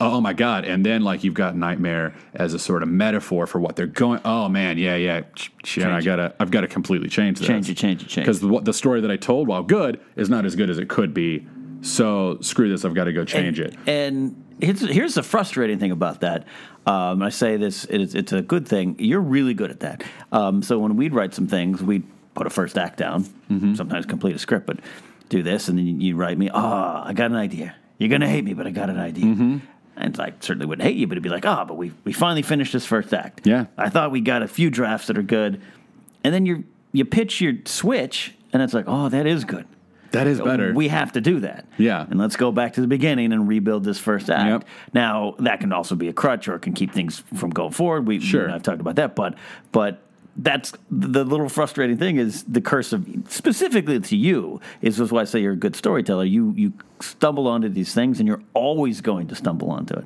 [0.00, 0.64] Oh my god!
[0.64, 4.20] And then like you've got Nightmare as a sort of metaphor for what they're going.
[4.24, 5.22] Oh man, yeah, yeah.
[5.64, 7.46] Shit, I gotta, I've got to completely change this.
[7.46, 10.28] Change it, change it, change Because the, the story that I told, while good, is
[10.28, 11.46] not as good as it could be.
[11.82, 12.84] So screw this.
[12.84, 13.76] I've got to go change it.
[13.86, 16.46] And here's the frustrating thing about that.
[16.86, 18.96] Um, I say this, it's, it's a good thing.
[18.98, 20.02] You're really good at that.
[20.32, 23.74] Um, so when we'd write some things, we'd put a first act down, Mm-hmm.
[23.74, 24.78] sometimes complete a script, but
[25.28, 27.74] do this, and then you, write me, oh, I got an idea.
[27.98, 29.24] You're going to hate me, but I got an idea.
[29.26, 29.58] Mm-hmm.
[29.96, 32.42] And I certainly wouldn't hate you, but it'd be like, oh, but we, we finally
[32.42, 33.46] finished this first act.
[33.46, 33.66] Yeah.
[33.76, 35.60] I thought we got a few drafts that are good.
[36.24, 39.66] And then you you pitch your switch, and it's like, oh, that is good.
[40.12, 40.72] That is better.
[40.72, 41.66] We have to do that.
[41.78, 42.06] Yeah.
[42.08, 44.48] And let's go back to the beginning and rebuild this first act.
[44.48, 44.64] Yep.
[44.94, 48.06] Now that can also be a crutch or it can keep things from going forward.
[48.06, 48.48] We Sure.
[48.48, 49.34] you I've talked about that, but
[49.72, 50.02] but
[50.36, 55.22] that's the little frustrating thing is the curse of specifically to you is this why
[55.22, 56.24] I say you're a good storyteller.
[56.24, 60.04] You you stumble onto these things and you're always going to stumble onto it.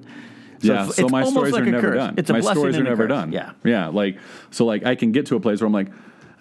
[0.61, 1.97] So yeah, so my stories like are never curse.
[1.97, 2.15] done.
[2.17, 3.11] It's a my stories are never curse.
[3.11, 3.33] done.
[3.33, 3.53] Yeah.
[3.65, 3.89] yeah.
[3.89, 4.19] Like
[4.51, 5.89] so, like I can get to a place where I'm like,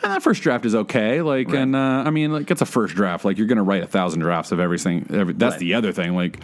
[0.04, 1.22] "Eh, that first draft is okay.
[1.22, 3.26] Like, and uh, I mean, like it's a first draft.
[3.26, 5.06] Like you're gonna write a thousand drafts of everything.
[5.12, 5.60] Every, that's Right.
[5.60, 6.16] the other thing.
[6.16, 6.40] Like,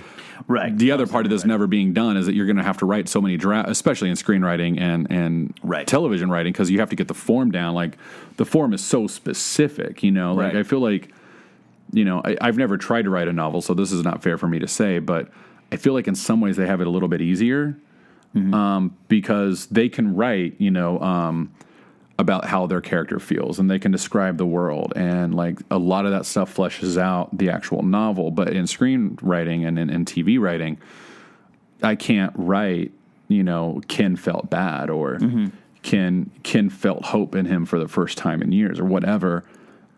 [0.48, 0.76] Right.
[0.76, 3.10] The other part of this never being done is that you're gonna have to write
[3.10, 5.86] so many drafts, especially in screenwriting and and Right.
[5.86, 7.76] television writing, because you have to get the form down.
[7.76, 7.98] Like
[8.38, 10.02] the form is so specific.
[10.02, 10.58] You know, like Right.
[10.58, 11.14] I feel like
[11.92, 14.38] you know, I, I've never tried to write a novel, so this is not fair
[14.38, 15.28] for me to say, but
[15.72, 17.76] I feel like in some ways they have it a little bit easier
[18.54, 21.52] um, because they can write, you know, um,
[22.20, 24.92] about how their character feels and they can describe the world.
[24.98, 28.30] And like a lot of that stuff fleshes out the actual novel.
[28.30, 30.78] But in screenwriting and in, in TV writing,
[31.82, 32.92] I can't write,
[33.30, 35.48] you know, Ken felt bad or mm-hmm.
[35.82, 39.46] Ken, Ken felt hope in him for the first time in years or whatever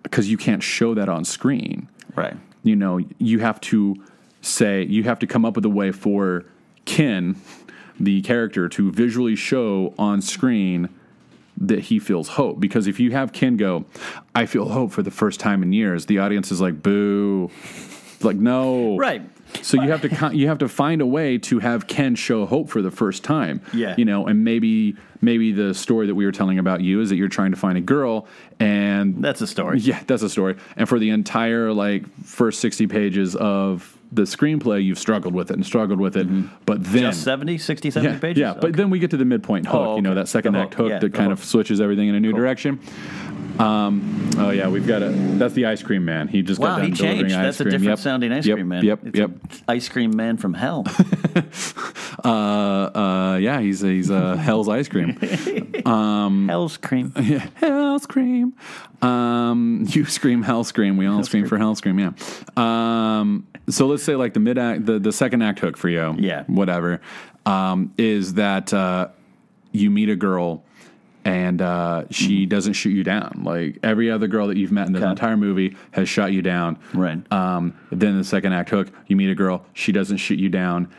[0.04, 2.36] because you can't show that on screen Right.
[2.62, 3.96] you know, you have to
[4.42, 6.46] say, you have to come up with a way for
[6.86, 7.36] Ken,
[8.00, 10.90] the character, to visually show on screen
[11.68, 12.60] that he feels hope.
[12.60, 13.86] Because if you have Ken go,
[14.36, 17.50] I feel hope for the first time in years, the audience is like, boo.
[18.22, 18.98] Like, no.
[18.98, 19.22] Right.
[19.64, 22.70] So you have to you have to find a way to have Ken show hope
[22.70, 23.62] for the first time.
[23.74, 23.96] Yeah.
[23.98, 27.18] You know, and maybe maybe the story that we were telling about you is that
[27.18, 28.28] you're trying to find a girl
[28.60, 29.80] and That's a story.
[29.80, 30.56] yeah, that's a story.
[30.78, 35.56] And for the entire like first sixty pages of the screenplay, you've struggled with it
[35.56, 36.28] and struggled with it.
[36.66, 37.12] But then Mm-hmm.
[37.12, 38.42] Just 70, 60, 70 yeah, pages?
[38.42, 38.54] yeah.
[38.60, 39.76] But then we get to the midpoint hook.
[39.76, 41.40] Oh, You know that second act hook, yeah, that kind hook.
[41.40, 42.80] of switches everything in a new direction.
[43.60, 45.10] Um, oh yeah, we've got a.
[45.10, 46.28] That's the ice cream man.
[46.30, 47.36] He just Wow, got done he changed.
[47.36, 48.00] ice That's a different Yep.
[48.00, 48.84] sounding ice Yep, cream man.
[48.86, 49.00] Yep.
[49.08, 49.30] It's yep.
[49.68, 50.86] a ice cream man from hell.
[52.24, 55.16] Uh, uh, yeah, he's he's uh, Hell's ice cream.
[55.86, 57.14] Hell's cream.
[57.20, 58.54] Yeah, hell scream.
[59.02, 60.98] Um, you scream hell scream.
[60.98, 61.98] We all scream for hell scream.
[61.98, 62.12] Yeah.
[62.58, 66.16] Um, so let's say like the mid act, the, the second act hook for you.
[66.20, 66.44] Yeah.
[66.48, 67.02] Whatever.
[67.46, 69.10] Um, is that uh,
[69.72, 70.64] you meet a girl
[71.24, 73.42] and uh, she doesn't shoot you down.
[73.44, 75.10] Like every other girl that you've met in the Okay.
[75.10, 76.80] entire movie has shot you down.
[76.94, 77.20] Right.
[77.32, 80.90] Um, then the second act hook, you meet a girl, she doesn't shoot you down.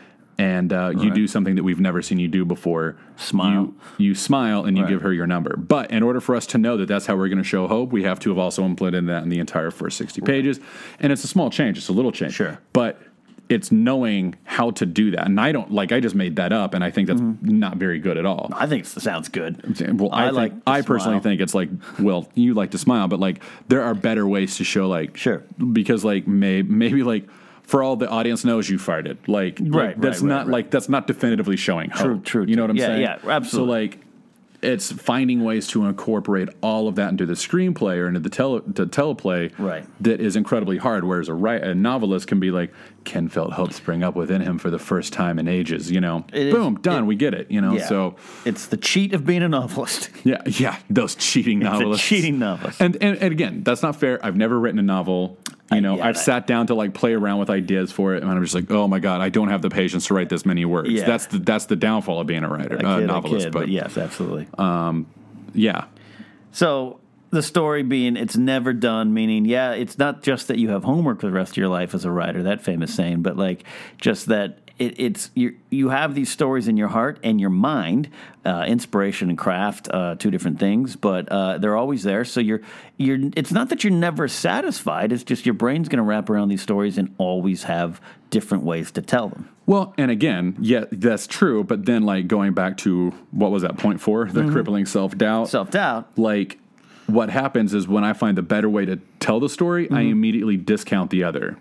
[0.43, 1.13] And uh, you Right.
[1.13, 2.97] do something that we've never seen you do before.
[3.15, 3.73] Smile.
[3.97, 4.89] You, you smile and you Right.
[4.89, 5.55] give her your number.
[5.55, 7.91] But in order for us to know that that's how we're going to show hope,
[7.93, 10.59] we have to have also implemented that in the entire first 60 pages.
[10.99, 12.33] And it's a small change, it's a little change.
[12.33, 12.59] Sure.
[12.73, 13.01] But
[13.49, 15.25] it's knowing how to do that.
[15.27, 17.99] And I don't like, I just made that up, and I think that's not very
[17.99, 18.49] good at all.
[18.55, 19.99] I think it sounds good.
[19.99, 21.21] Well, I, I think, like I personally smile.
[21.23, 24.63] think it's like, well, you like to smile, but like there are better ways to
[24.63, 25.43] show like, Sure.
[25.71, 27.27] because like may, maybe like
[27.73, 30.69] for all the audience knows you farted, like, like, Right, that's right, not right, like
[30.69, 32.23] that's not definitively showing True, hope.
[32.23, 32.83] true, You know what I'm true.
[32.85, 33.01] Yeah, saying?
[33.01, 33.49] yeah, absolutely.
[33.49, 33.99] So like,
[34.61, 38.61] it's finding ways to incorporate all of that into the screenplay or into the tele
[38.67, 39.83] the teleplay Right.
[40.01, 41.03] that is incredibly hard.
[41.03, 42.71] Whereas a, a novelist can be like,
[43.03, 45.91] Ken felt hope spring up within him for the first time in ages.
[45.91, 47.03] You know, It is- boom, done.
[47.03, 47.49] it- we get it.
[47.51, 47.85] You know, Yeah.
[47.87, 50.09] so it's the cheat of being a novelist.
[50.23, 52.07] yeah, yeah, those cheating a novelists.
[52.07, 52.81] cheating novelist.
[52.81, 54.19] And, and and again, that's not fair.
[54.25, 55.37] I've never written a novel.
[55.71, 58.21] You know, yeah, I've that- sat down to like play around with ideas for it,
[58.21, 60.45] and I'm just like, oh my god, I don't have the patience to write this
[60.45, 60.89] many words.
[60.89, 61.05] Yeah.
[61.05, 63.45] That's the that's the downfall of being a writer, I uh, kid, novelist.
[63.47, 64.47] kid, but but yes, absolutely.
[64.57, 65.07] Um,
[65.55, 65.85] yeah,
[66.51, 66.99] So
[67.33, 71.19] the story being it's never done, meaning yeah, it's not just that you have homework
[71.19, 73.63] for the rest of your life as a writer, that famous saying, but like
[73.97, 78.09] just that it, it's you you have these stories in your heart and your mind,
[78.45, 82.25] uh, inspiration and craft, uh, two different things, but uh, they're always there.
[82.25, 82.61] So you're
[82.97, 85.11] you're it's not that you're never satisfied.
[85.11, 88.91] It's just your brain's going to wrap around these stories and always have different ways
[88.91, 89.49] to tell them.
[89.65, 91.63] Well, and again, yeah, that's true.
[91.63, 95.49] But then, like going back to what was that point four, the crippling self doubt.
[95.49, 96.17] Self doubt.
[96.17, 96.59] like
[97.07, 100.11] what happens is when I find the better way to tell the story, I mm-hmm.
[100.11, 101.57] immediately discount the other.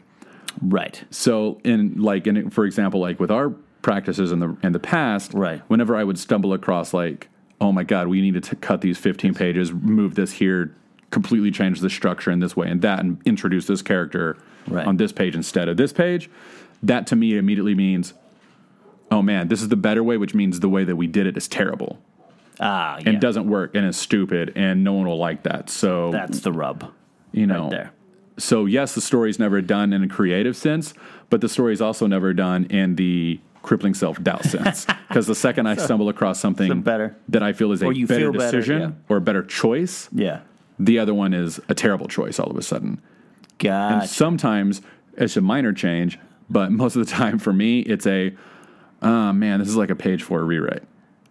[0.61, 1.05] Right.
[1.11, 3.51] So in like in for example, like with our
[3.83, 5.63] practices in the in the past, Right.
[5.69, 7.29] Whenever I would stumble across like,
[7.61, 10.75] oh my god, we need to cut these fifteen pages, move this here,
[11.11, 14.37] completely change the structure in this way and that, and introduce this character
[14.69, 14.87] Right.
[14.87, 16.31] on this page instead of this page.
[16.85, 18.15] That to me immediately means,
[19.11, 21.37] oh man, this is the better way, which means the way that we did it
[21.37, 21.99] is terrible
[22.61, 23.11] Ah, yeah.
[23.11, 25.71] and doesn't work and is stupid, and no one will like that.
[25.71, 26.91] So That's the rub.
[27.33, 27.93] you know right there.
[28.39, 30.95] so yes, the story's never done in a creative sense,
[31.31, 34.87] but the story's also never done in the crippling self doubt sense.
[35.09, 37.15] Because the second I stumble across something So better.
[37.29, 38.91] that I feel is a better better, decision yeah.
[39.11, 40.41] or a better choice, Yeah.
[40.79, 42.99] the other one is a terrible choice all of a sudden.
[43.59, 44.01] Gotcha.
[44.01, 44.81] And sometimes
[45.19, 48.35] it's a minor change, but most of the time for me, it's a,
[49.03, 50.83] oh man, this is like a page four rewrite.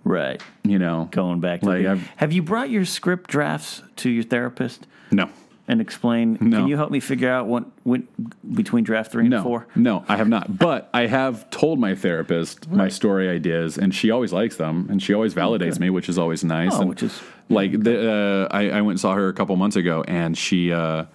[0.03, 0.41] Right.
[0.63, 4.23] You know, Going back to Like, the, I've- you brought your script drafts to your
[4.23, 5.29] therapist no,
[5.67, 6.37] and explain?
[6.39, 6.57] No.
[6.59, 8.07] Can you help me figure out what went
[8.55, 9.67] between draft three and no, four?
[9.75, 10.57] no, I have not.
[10.57, 15.01] But I have told my therapist my story ideas, and she always likes them, and
[15.01, 16.73] she always validates me, which is always nice.
[16.73, 19.55] Oh, and which is- like the, uh, I, I went and saw her a couple
[19.57, 20.71] months ago, and she.
[20.71, 21.05] Uh,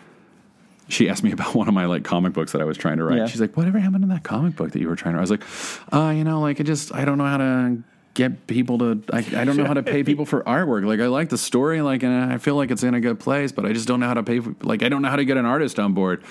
[0.88, 3.04] she asked me about one of my like comic books that I was trying to
[3.04, 3.18] write.
[3.18, 3.26] Yeah.
[3.26, 5.28] She's like, "Whatever happened to that comic book that you were trying to?" write?
[5.30, 7.78] I was like, "Uh, you know, like it just I don't know how to
[8.16, 9.02] get people to.
[9.12, 10.84] I, I don't know how to pay people for artwork.
[10.84, 13.52] Like I like the story, like and I feel like it's in a good place,
[13.52, 14.40] but I just don't know how to pay.
[14.40, 16.24] For, like I don't know how to get an artist on board."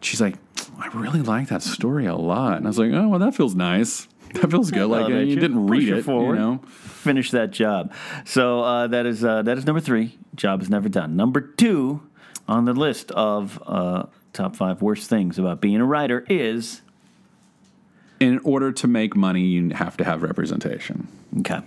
[0.00, 0.34] She's like,
[0.78, 3.54] "I really like that story a lot," and I was like, "Oh well, that feels
[3.54, 4.08] nice.
[4.34, 4.86] That feels good.
[4.88, 6.34] Like Oh, you you didn't read it it, forward.
[6.34, 6.60] you know."
[7.06, 7.92] Finish that job.
[8.24, 10.18] So uh, that is uh, that is number three.
[10.34, 11.14] Job is never done.
[11.16, 12.02] Number two
[12.48, 16.82] on the list of uh, top five worst things about being a writer is
[18.20, 21.06] In order to make money, you have to have representation,
[21.40, 21.60] okay,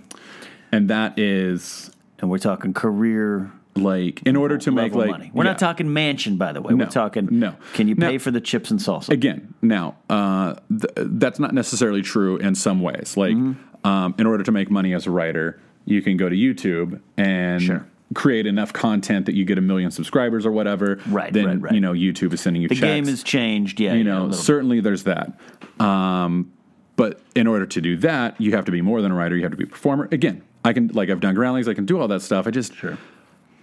[0.72, 5.30] and that is and we're talking career like in order to make like money.
[5.32, 5.50] We're yeah.
[5.52, 6.74] not talking mansion, by the way.
[6.74, 7.54] No, we're talking no.
[7.74, 9.10] Can you Now- pay for the chips and salsa?
[9.10, 13.86] again now uh, th- that's not necessarily true in some ways like Mm-hmm.
[13.86, 17.62] um, in order to make money as a writer you can go to youtube and
[17.62, 17.86] Sure.
[18.14, 21.74] Create enough content that you get a million subscribers or whatever Right, then right, right.
[21.74, 23.78] you know youtube is sending you the checks game has changed.
[23.78, 24.36] Yeah, you yeah, know bit.
[24.36, 25.38] certainly there's that
[25.78, 26.52] um,
[26.96, 29.42] but in order to do that you have to be more than a writer you
[29.42, 31.68] have to be a performer again i can like i've done groundlings.
[31.68, 32.98] i can do all that stuff i just Sure.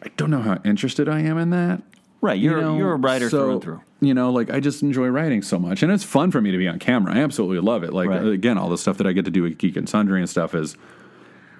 [0.01, 1.81] i don't know how interested i am in that
[2.21, 2.39] right.
[2.39, 3.81] You're you know, you're a writer so, through and through.
[3.99, 6.57] You know, like I just enjoy writing so much, and it's fun for me to
[6.57, 7.13] be on camera.
[7.15, 7.93] I absolutely love it.
[7.93, 10.29] Like again, all the stuff that I get to do with Geek and Sundry and
[10.29, 10.75] stuff is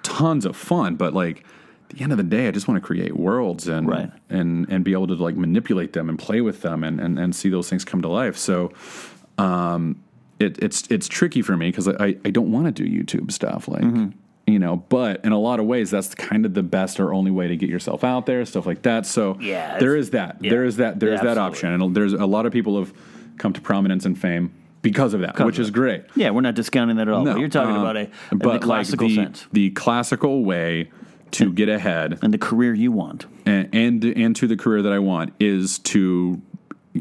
[0.02, 0.96] tons of fun.
[0.96, 1.44] But like
[1.90, 4.10] the end of the day, I just want to create worlds and Right.
[4.30, 7.34] and and be able to like manipulate them and play with them and and, and
[7.34, 8.36] see those things come to life.
[8.36, 8.72] So.
[9.38, 10.02] Um,
[10.40, 13.66] it, it's it's tricky for me because I, I don't want to do YouTube stuff
[13.66, 14.10] like Mm-hmm.
[14.46, 17.30] you know, but in a lot of ways that's kind of the best or only
[17.32, 19.04] way to get yourself out there, stuff like that.
[19.04, 20.36] So Yeah, there is that.
[20.40, 20.50] yeah.
[20.50, 21.00] There is that.
[21.00, 21.74] There is Yeah, that absolutely.
[21.74, 22.92] option, and there's a lot of people have
[23.36, 26.04] come to prominence and fame because of that, which of is great.
[26.14, 27.24] Yeah, we're not discounting that at all.
[27.24, 30.44] No, but you're talking uh, about a but the classical like the, sense the classical
[30.44, 30.90] way
[31.32, 33.26] to get ahead and the career you want.
[33.46, 36.40] and, and and to the career that I want is to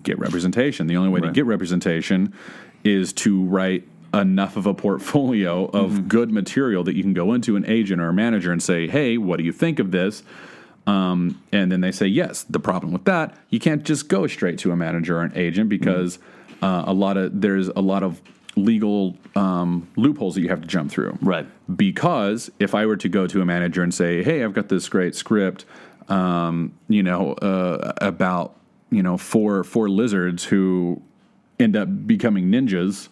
[0.04, 0.88] get representation.
[0.88, 2.34] The only way to get representation
[2.84, 6.08] is to write enough of a portfolio of Mm-hmm.
[6.08, 9.18] good material that you can go into an agent or a manager and say, "Hey,
[9.18, 10.24] what do you think of this?"
[10.86, 12.44] Um, and then they say yes.
[12.44, 15.68] The problem with that, you can't just go straight to a manager or an agent
[15.70, 16.18] because
[16.62, 18.22] uh, a lot of there's a lot of
[18.58, 21.18] legal um, loopholes that you have to jump through.
[21.22, 21.48] Right.
[21.74, 24.90] Because if I were to go to a manager and say, "Hey, I've got this
[24.90, 25.66] great script,
[26.10, 28.56] um, you know, uh, about
[28.90, 31.02] you know four four lizards who
[31.60, 33.10] end up becoming ninjas,"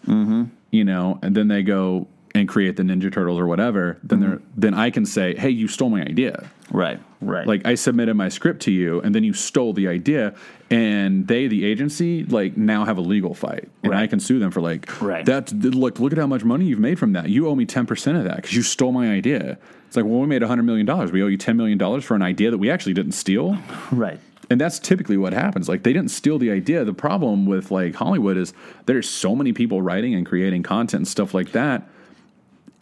[0.70, 4.40] you know, and then they go and create the Ninja Turtles or whatever, then they're
[4.56, 7.00] then I can say, "Hey, you stole my idea." Right.
[7.20, 7.46] Right.
[7.46, 10.34] Like I submitted my script to you, and then you stole the idea,
[10.70, 14.50] and they, the agency, like now have a legal fight, and I can sue them
[14.50, 15.24] for like Right.
[15.24, 17.28] That look, look at how much money you've made from that.
[17.30, 19.58] You owe me ten percent of that because you stole my idea.
[19.86, 21.10] It's like, well, we made hundred million dollars.
[21.12, 23.56] We owe you ten million dollars for an idea that we actually didn't steal.
[23.92, 24.20] right.
[24.48, 25.68] And that's typically what happens.
[25.68, 26.84] Like they didn't steal the idea.
[26.84, 28.52] The problem with like Hollywood is
[28.86, 31.88] there's so many people writing and creating content and stuff like that.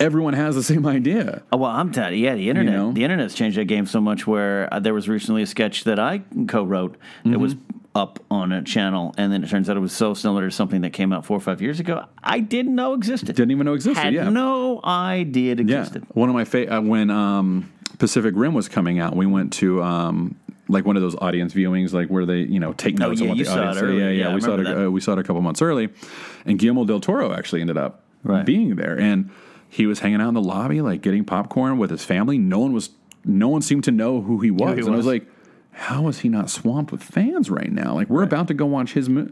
[0.00, 1.42] Everyone has the same idea.
[1.52, 2.92] Oh, well, I'm telling you, yeah, the internet, know?
[2.92, 4.26] the internet's changed that game so much.
[4.26, 7.98] Where uh, there was recently a sketch that I co-wrote that was Mm-hmm.
[8.00, 10.80] up on a channel, and then it turns out it was so similar to something
[10.80, 12.04] that came out four or five years ago.
[12.24, 13.37] I didn't know existed.
[13.37, 14.02] Didn't even know existed.
[14.02, 14.28] Had yeah.
[14.28, 16.04] no idea it existed.
[16.12, 19.80] One of my fa- uh, when um, Pacific Rim was coming out, we went to
[19.80, 20.35] um,
[20.66, 23.26] like one of those audience viewings, like where they you know take notes Oh, notes
[23.26, 23.83] yeah, on what you the saw it audience.
[23.83, 23.98] early.
[24.00, 24.66] Yeah, yeah, Yeah, we saw it.
[24.87, 25.88] Uh, we saw it a couple months early,
[26.44, 28.44] and Guillermo del Toro actually ended up Right.
[28.44, 29.30] being there, and
[29.75, 32.39] he was hanging out in the lobby, like getting popcorn with his family.
[32.39, 32.91] No one was,
[33.25, 35.07] no one seemed to know who he was, he and I was was.
[35.07, 35.27] like,
[35.73, 37.95] how is he not swamped with fans right now?
[37.95, 39.09] Like we're about to go watch his.
[39.09, 39.31] Mo-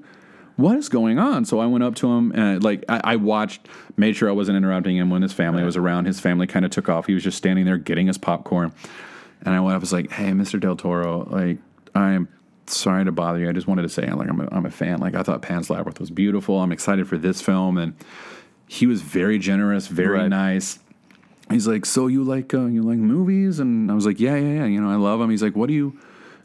[0.57, 1.45] what is going on?
[1.45, 4.33] So I went up to him and uh, like I, I watched, made sure I
[4.33, 6.07] wasn't interrupting him when his family was around.
[6.07, 7.07] His family kind of took off.
[7.07, 8.73] He was just standing there getting his popcorn,
[9.43, 9.81] and I went up.
[9.81, 10.59] I was like, "Hey, Mr.
[10.59, 11.59] Del Toro, like
[11.95, 12.27] I'm
[12.67, 13.49] sorry to bother you.
[13.49, 14.99] I just wanted to say, like I'm a, I'm a fan.
[14.99, 16.59] Like I thought Pan's Labyrinth was beautiful.
[16.59, 17.95] I'm excited for this film, and
[18.73, 20.29] he was very generous, very Right.
[20.29, 20.79] nice.
[21.51, 23.59] He's like, so you like uh, you like movies?
[23.59, 24.65] And I was like, yeah, yeah, yeah.
[24.65, 25.29] You know, I love them.
[25.29, 25.99] He's like, what do you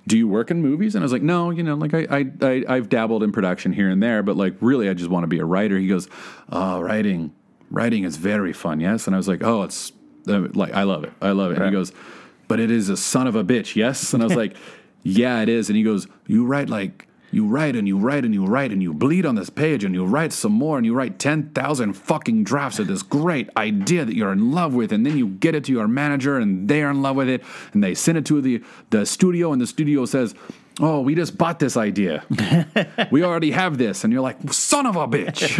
[0.08, 0.18] do?
[0.18, 0.96] You work in movies?
[0.96, 3.72] And I was like, no, you know, like I I, I I've dabbled in production
[3.72, 5.78] here and there, but like really, I just want to be a writer.
[5.78, 6.10] He goes,
[6.52, 7.32] oh, writing,
[7.72, 9.08] writing is very fun, yes.
[9.08, 9.94] And I was like, oh, it's
[10.28, 11.58] uh, like I love it, I love it.
[11.60, 11.94] And he goes,
[12.50, 14.14] but it is a son of a bitch, yes.
[14.14, 14.58] And I was like,
[15.04, 15.70] yeah, it is.
[15.70, 18.82] And he goes, you write like you write and you write and you write and
[18.82, 22.44] you bleed on this page and you write some more and you write 10,000 fucking
[22.44, 25.66] drafts of this great idea that you're in love with and then you get it
[25.66, 28.64] to your manager and they're in love with it and they send it to the,
[28.92, 30.34] the studio and the studio says,
[30.80, 32.24] Oh, we just bought this idea.
[33.12, 34.04] we already have this.
[34.04, 35.60] And you're like, son of a bitch.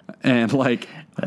[0.22, 0.86] and like,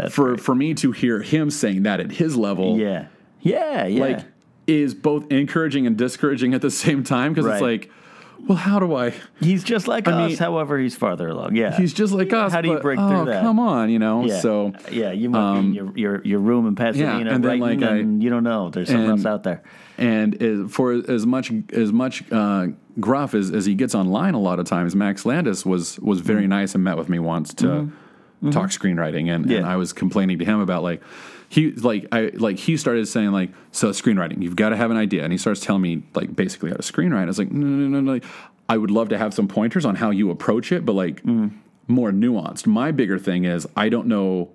[0.10, 3.08] for, for me to hear him saying that at his level, Yeah.
[3.42, 3.86] Yeah.
[3.88, 4.02] Yeah.
[4.02, 4.20] like,
[4.66, 7.92] is both encouraging and discouraging at the same time because it's like,
[8.48, 9.14] well, how do I?
[9.40, 10.30] he's just like I us.
[10.30, 11.56] mean- however, he's farther along.
[11.56, 11.76] Yeah.
[11.78, 12.52] He's just like us.
[12.52, 13.42] How do you but, break oh, through that?
[13.44, 14.26] Come on, you know.
[14.26, 14.40] yeah.
[14.40, 17.82] So yeah, you might be in your, your your room in Pasadena and then, like,
[17.82, 18.70] I- you don't know.
[18.70, 19.64] There's something and- else out there.
[19.98, 22.68] and as, for as much as much uh,
[23.00, 26.48] gruff as, as he gets online, a lot of times Max Landis was was very
[26.48, 27.92] nice and met with me once to
[28.52, 29.66] talk screenwriting, and, and Mm-hmm.
[29.66, 31.02] I was complaining to him about like
[31.54, 34.98] he like I like he started saying like so screenwriting you've got to have an
[34.98, 37.22] idea, and he starts telling me like basically how to screenwrite.
[37.24, 38.12] I was like no no no no.
[38.14, 38.26] Like,
[38.68, 41.52] I would love to have some pointers on how you approach it, but like Mm.
[41.88, 42.66] more nuanced.
[42.66, 44.50] My bigger thing is I don't know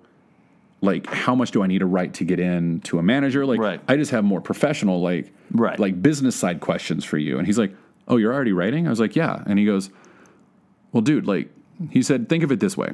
[0.81, 3.45] like how much do I need to write to get in to a manager?
[3.45, 3.79] Like Right.
[3.87, 5.79] I just have more professional like Right.
[5.79, 7.37] like business side questions for you.
[7.37, 7.73] And he's like,
[8.09, 9.89] "Oh, you're already writing?" I was like, "Yeah." And he goes,
[10.91, 11.49] "Well, dude, like
[11.91, 12.91] he said, think of it this way.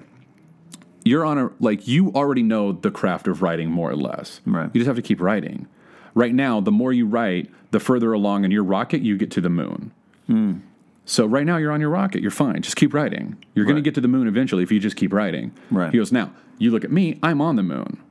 [1.05, 4.41] You're on a like you already know the craft of writing more or less.
[4.45, 4.69] Right.
[4.73, 5.67] You just have to keep writing.
[6.13, 9.41] Right now, the more you write, the further along in your rocket you get to
[9.41, 9.91] the moon.
[10.27, 10.59] Hmm.
[11.05, 12.21] So right now you're on your rocket.
[12.21, 12.61] You're fine.
[12.63, 13.37] Just keep writing.
[13.53, 15.53] You're going to get to the moon eventually if you just keep writing.
[15.69, 15.91] Right.
[15.91, 17.19] He goes, now you look at me.
[17.21, 18.01] I'm on the moon.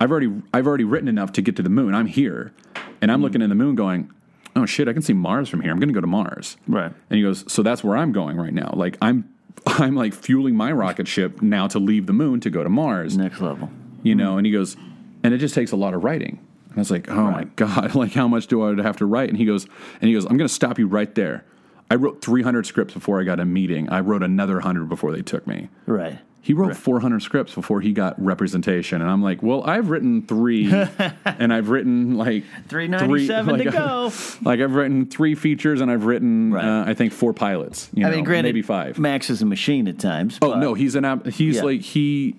[0.00, 1.94] I've already I've already written enough to get to the moon.
[1.94, 2.54] I'm here,
[3.02, 3.24] and I'm hmm.
[3.24, 4.10] looking in the moon, going,
[4.56, 5.70] oh shit, I can see Mars from here.
[5.70, 6.56] I'm going to go to Mars.
[6.66, 6.92] Right.
[7.10, 8.72] And he goes, so that's where I'm going right now.
[8.74, 9.28] Like I'm
[9.66, 13.16] I'm like fueling my rocket ship now to leave the moon to go to Mars.
[13.16, 13.70] Next level.
[14.02, 14.38] you know mm-hmm.
[14.38, 14.76] and he goes
[15.22, 16.38] and it just takes a lot of writing.
[16.68, 19.28] And i was like oh my god like how much do i have to write?
[19.28, 19.66] And he goes
[20.00, 21.44] and he goes i'm going to stop you right there.
[21.90, 23.88] I wrote 300 scripts before i got a meeting.
[23.90, 25.68] I wrote another 100 before they took me.
[25.86, 26.18] Right.
[26.42, 30.72] He wrote 400 scripts before he got representation and i'm like well i've written three
[31.24, 34.12] and i've written like 397 three- to go.
[34.42, 36.64] like i've written three features and i've written Right.
[36.64, 39.46] uh, i think four pilots you I know, mean, granted, maybe five Max is a
[39.46, 40.38] machine at times.
[40.42, 41.62] Oh no, he's an he's Yeah.
[41.62, 42.36] like he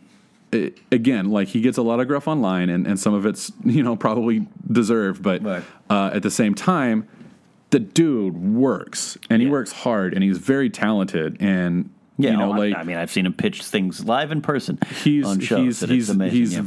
[0.53, 3.51] uh, again like he gets a lot of gruff online and, and some of it's
[3.63, 5.63] you know probably deserved, but Right.
[5.89, 7.07] uh, at the same time,
[7.69, 12.49] the dude works and he works hard and he's very talented and Yeah, you know
[12.49, 15.39] oh, I- like I, mean, I've seen him pitch things live in person he's on
[15.39, 15.79] shows.
[15.79, 16.39] he's he's amazing.
[16.39, 16.63] he's yeah.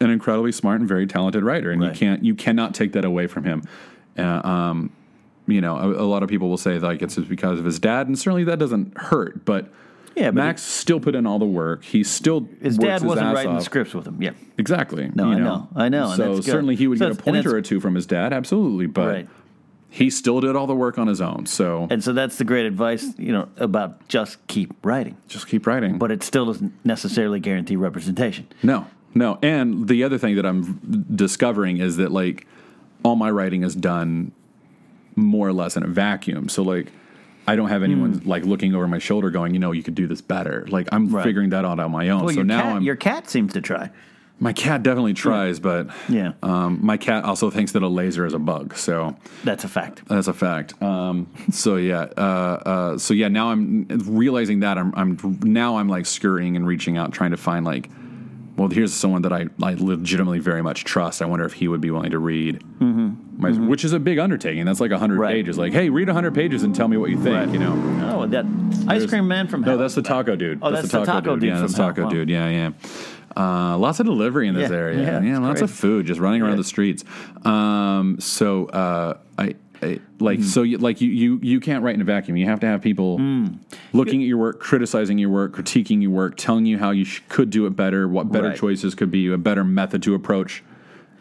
[0.00, 1.92] an incredibly smart and very talented writer, and Right.
[1.92, 3.62] you can't you cannot take that away from him.
[4.18, 4.90] Uh, um,
[5.46, 8.06] you know, a, a lot of people will say like it's because of his dad,
[8.06, 9.72] and certainly that doesn't hurt, but.
[10.14, 11.84] Yeah, but Max still put in all the work.
[11.84, 13.62] He still His dad wasn't writing off.
[13.62, 14.20] scripts with him.
[14.20, 14.32] Yeah.
[14.58, 15.10] Exactly.
[15.14, 15.68] No, I know.
[15.74, 18.04] I know, and So certainly he would So get a pointer or two from his
[18.04, 18.84] dad, absolutely.
[18.84, 19.28] But Right.
[19.92, 21.44] He still did all the work on his own.
[21.44, 25.18] So And so that's the great advice, you know, about just keep writing.
[25.28, 25.98] just keep writing.
[25.98, 28.48] But it still doesn't necessarily guarantee representation.
[28.62, 29.38] no, no.
[29.42, 32.46] And the other thing that I'm discovering is that like
[33.02, 34.32] all my writing is done
[35.14, 36.48] more or less in a vacuum.
[36.48, 36.90] So like
[37.46, 38.26] I don't have anyone hmm.
[38.26, 40.66] like looking over my shoulder going, you know, you could do this better.
[40.70, 41.10] Like I'm.
[41.10, 41.22] Right.
[41.22, 42.24] figuring that out on my own.
[42.24, 43.90] Well, so now cat, I'm your cat seems to try.
[44.42, 46.32] My cat definitely tries, but Yeah.
[46.42, 48.74] um, my cat also thinks that a laser is a bug.
[48.76, 50.02] So That's a fact.
[50.08, 50.74] That's a fact.
[50.82, 53.28] Um, so yeah, uh, uh, so yeah.
[53.28, 57.36] Now I'm realizing that I'm, I'm now I'm like scurrying and reaching out, trying to
[57.36, 57.88] find like,
[58.56, 61.22] well, here's someone that I, I legitimately very much trust.
[61.22, 64.64] I wonder if he would be willing to read, my, which is a big undertaking.
[64.66, 65.32] That's like hundred Right.
[65.36, 65.56] pages.
[65.56, 67.34] Like, hey, read hundred pages and tell me what you think.
[67.34, 67.48] Right.
[67.48, 68.10] You know.
[68.14, 68.44] Oh, that
[68.88, 69.78] ice cream man from No, hell.
[69.78, 70.58] that's the taco dude.
[70.62, 72.04] Oh, that's the taco dude Yeah, from that's the taco hell.
[72.04, 72.10] Wow.
[72.10, 72.28] dude.
[72.28, 72.70] Yeah, yeah.
[73.36, 75.02] Uh, lots of delivery in this Yeah, area.
[75.02, 76.56] yeah, Yeah, lots of food just running around Yeah.
[76.56, 77.04] the streets.
[77.44, 80.44] Um, so uh, I, I like Hmm.
[80.44, 82.36] so you, like you, you you can't write in a vacuum.
[82.36, 83.46] You have to have people Hmm.
[83.92, 87.22] looking at your work, criticizing your work, critiquing your work, telling you how you sh-
[87.28, 88.56] could do it better, what better Right.
[88.56, 90.62] choices could be, a better method to approach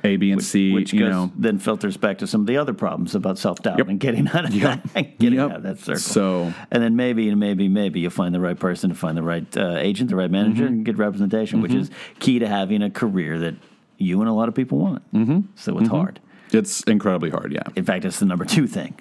[0.03, 0.71] A, B, and C.
[0.73, 3.61] which you goes, know, then filters back to some of the other problems about self
[3.61, 3.87] doubt Yep.
[3.87, 4.83] and getting out of Yep.
[4.93, 5.49] that, getting Yep.
[5.51, 5.99] out of that circle.
[6.01, 9.23] So- and then maybe, and maybe, maybe you'll find the right person to find the
[9.23, 10.73] right uh, agent, the right manager, Mm-hmm.
[10.73, 11.89] and get representation, which is
[12.19, 13.55] key to having a career that
[13.97, 15.13] you and a lot of people want.
[15.13, 15.39] Mm-hmm.
[15.55, 16.19] So it's hard.
[16.51, 17.51] it's incredibly hard.
[17.53, 17.63] Yeah.
[17.75, 18.95] In fact, it's the number two thing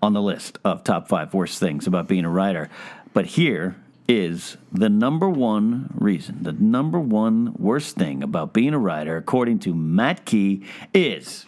[0.00, 2.68] on the list of top five worst things about being a writer.
[3.12, 3.74] But here
[4.08, 9.58] is the number one reason, the number one worst thing about being a writer, according
[9.60, 11.44] to Matt Key, is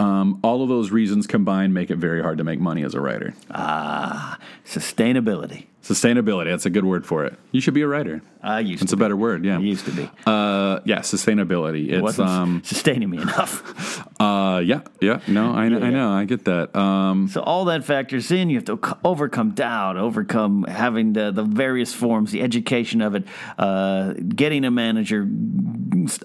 [0.00, 3.34] All of those reasons combined make it very hard to make money as a writer.
[3.50, 5.66] Ah, sustainability.
[5.82, 6.46] Sustainability.
[6.50, 7.38] That's a good word for it.
[7.52, 8.20] You should be a writer.
[8.42, 9.44] I used It's to a better word.
[9.44, 9.56] Yeah.
[9.56, 10.10] I used to be.
[10.26, 11.00] Uh, yeah.
[11.00, 11.88] Sustainability.
[11.88, 12.62] It It's wasn't um.
[12.64, 14.04] sustaining me enough.
[14.18, 14.58] Uh.
[14.64, 14.80] Yeah.
[15.00, 15.20] Yeah.
[15.28, 15.52] No.
[15.52, 15.68] I.
[15.68, 15.90] know I yeah.
[15.90, 16.10] know.
[16.10, 16.74] I get that.
[16.74, 17.28] Um.
[17.28, 18.50] So all that factors in.
[18.50, 23.24] You have to overcome doubt, overcome having the, the various forms, the education of it,
[23.58, 25.28] uh, getting a manager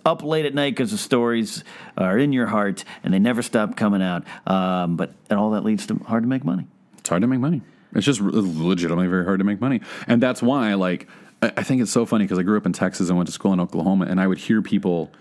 [0.08, 1.64] up late at night because the stories
[1.96, 4.24] are in your heart and they never stop coming out.
[4.48, 6.66] Um, but and all that leads to hard to make money.
[6.98, 7.62] It's hard to make money.
[7.96, 11.08] It's just legitimately very hard to make money, and that's why, like,
[11.42, 13.34] I I think it's so funny because I grew up in Texas and went to
[13.34, 15.12] school in Oklahoma, and I would hear people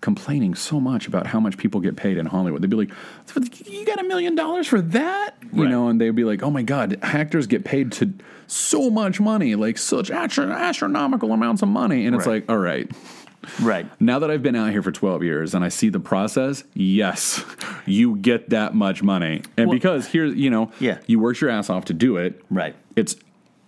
[0.00, 2.62] complaining so much about how much people get paid in Hollywood.
[2.62, 2.90] They'd be like,
[3.66, 5.70] "You got a million dollars for that?" You Right.
[5.70, 8.12] know, and they'd be like, "Oh my god, actors get paid to
[8.46, 12.34] so much money, like such astro- astronomical amounts of money," and it's Right.
[12.46, 12.88] like, all right.
[13.60, 13.86] Right.
[14.00, 17.44] Now that I've been out here for 12 years and I see the process, yes,
[17.86, 19.42] you get that much money.
[19.56, 20.98] And Well- because here, you know, Yeah.
[21.06, 22.42] you work your ass off to do it.
[22.50, 22.74] Right.
[22.96, 23.16] It's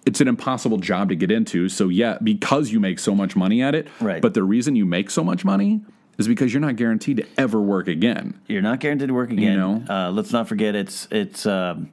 [0.07, 1.69] it's an impossible job to get into.
[1.69, 3.87] So yeah, because you make so much money at it.
[4.01, 4.23] Right.
[4.23, 5.83] But the reason you make so much money
[6.19, 8.35] is because you're not guaranteed to ever work again.
[8.49, 9.53] You're not guaranteed to work again.
[9.53, 9.85] You know?
[9.89, 11.45] Uh, let's not forget it's it's.
[11.47, 11.91] Um,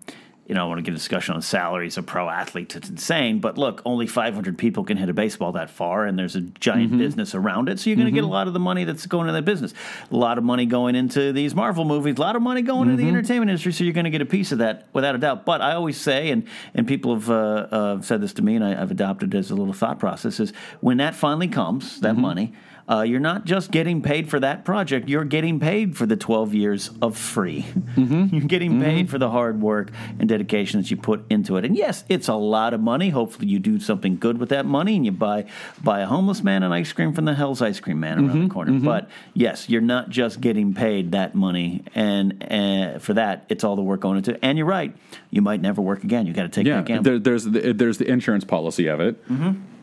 [0.48, 2.76] you know, I want to get a discussion on salaries of pro athletes.
[2.76, 6.36] It's insane, but look, only 500 people can hit a baseball that far, and there's
[6.38, 7.00] a giant Mm-hmm.
[7.00, 7.80] business around it.
[7.80, 9.74] So you're going to get a lot of the money that's going into that business.
[10.10, 12.18] A lot of money going into these Marvel movies.
[12.18, 13.12] A lot of money going into Mm-hmm.
[13.12, 13.74] the entertainment industry.
[13.74, 15.44] So you're going to get a piece of that without a doubt.
[15.46, 17.34] But I always say, and and people have uh,
[17.70, 20.40] uh, said this to me, and I, I've adopted it as a little thought process:
[20.40, 22.22] is when that finally comes, that Mm-hmm.
[22.22, 22.54] money.
[22.90, 26.54] Uh, you're not just getting paid for that project, you're getting paid for the 12
[26.54, 27.64] years of free.
[27.64, 28.28] Mm-hmm.
[28.36, 31.66] you're getting paid for the hard work and dedication that you put into it.
[31.66, 33.10] And yes, it's a lot of money.
[33.10, 35.46] Hopefully, you do something good with that money and you buy,
[35.84, 38.48] buy a homeless man an ice cream from the Hell's Ice Cream Man around Mm-hmm.
[38.48, 38.80] the corner.
[38.80, 41.84] But yes, you're not just getting paid that money.
[41.94, 44.40] And uh, for that, it's all the work going into it.
[44.42, 44.96] And you're right,
[45.30, 46.26] you might never work again.
[46.26, 47.04] you got to take Yeah, that gamble.
[47.04, 49.22] there, there's the, there's the insurance policy of it.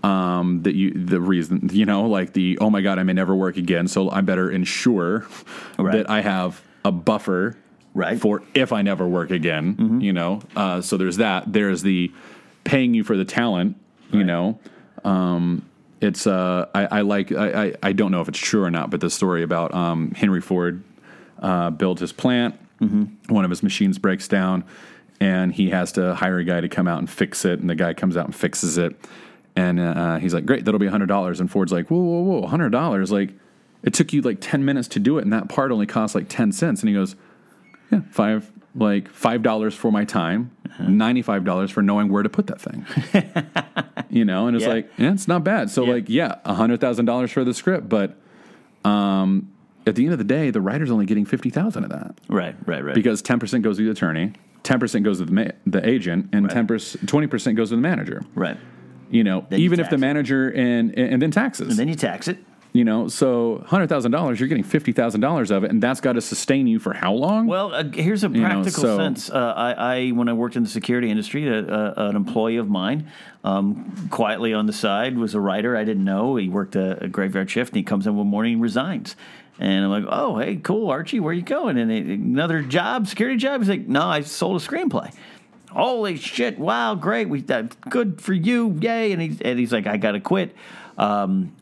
[0.05, 3.35] Um, that you the reason you know like the oh my god I may never
[3.35, 5.27] work again, so I better ensure
[5.79, 5.93] Right.
[5.97, 7.57] that I have a buffer
[7.95, 8.21] Right.
[8.21, 10.01] for if I never work again.
[10.03, 11.51] You know, uh, so there's that.
[11.53, 12.13] There's the
[12.65, 13.77] paying you for the talent.
[14.11, 14.27] You Right.
[14.27, 14.59] know,
[15.05, 15.63] um,
[16.01, 18.91] it's uh, I, I like I, I I don't know if it's true or not,
[18.91, 20.83] but the story about um, Henry Ford
[21.41, 22.57] uh, built his plant.
[22.81, 24.65] One of his machines breaks down,
[25.19, 27.59] and he has to hire a guy to come out and fix it.
[27.61, 28.95] And the guy comes out and fixes it,
[29.57, 32.47] and uh, he's like, "Great, that'll be hundred dollars." And Ford's like, "Whoa, whoa, whoa,
[32.47, 33.11] hundred dollars!
[33.13, 33.31] Like,
[33.83, 36.29] it took you like ten minutes to do it, and that part only cost like
[36.29, 37.15] ten cents." And he goes,
[37.91, 40.51] "Yeah, five like five dollars for my time,
[40.81, 42.85] ninety-five dollars for knowing where to put that thing."
[44.11, 44.73] you know, and it's Yeah.
[44.73, 45.71] like, yeah, it's not bad.
[45.71, 45.93] So Yeah.
[45.95, 48.17] like, yeah, hundred thousand dollars for the script, but
[48.85, 49.51] um,
[49.87, 52.57] at the end of the day, the writer's only getting fifty thousand of that right,
[52.67, 52.95] right, right.
[52.95, 54.33] because ten percent goes to the attorney,
[54.63, 56.53] ten percent goes to the ma- the agent, and Right.
[56.53, 58.23] ten percent, twenty percent goes to the manager.
[58.35, 58.57] right.
[59.15, 60.01] You know, Then you even if the it.
[60.01, 61.69] manager and and then taxes.
[61.71, 62.39] And then you tax it.
[62.73, 66.01] you know, so hundred thousand dollars, you're getting fifty thousand dollars of it, and that's
[66.01, 67.47] got to sustain you for how long?
[67.47, 69.31] Well, uh, here's a know, practical so- sense.
[69.31, 72.69] Uh, I, I, when I worked in the security industry, a, a, an employee of
[72.69, 73.07] mine,
[73.45, 75.77] um, quietly on the side, was a writer.
[75.77, 78.55] I didn't know he worked a, a graveyard shift, and he comes in one morning
[78.55, 79.15] and resigns.
[79.61, 83.37] And I'm like, "Oh, hey, cool, Archie, where you going?" And he- another job, security
[83.37, 83.61] job.
[83.61, 85.15] He's like, "No, I sold a screenplay."
[85.75, 86.59] Holy shit!
[86.59, 87.29] Wow, great.
[87.29, 89.12] We good for you, yay!
[89.12, 90.55] And he's and he's like, "I got to quit."
[90.97, 91.53] Um,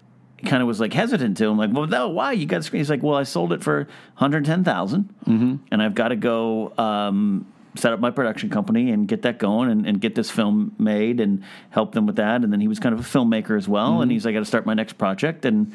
[0.45, 1.49] kind of was like hesitant to.
[1.49, 2.33] I'm like, well, no, why?
[2.33, 2.81] You got screen.
[2.81, 3.87] He's like, well, I sold it for
[4.17, 5.55] 110,000 Mm-hmm.
[5.71, 7.47] and I've got to go um,
[7.77, 11.21] set up my production company and get that going and, and get this film made
[11.21, 12.43] and help them with that.
[12.43, 14.03] And then he was kind of a filmmaker as well, Mm-hmm.
[14.03, 15.73] and he's like, I got to start my next project and.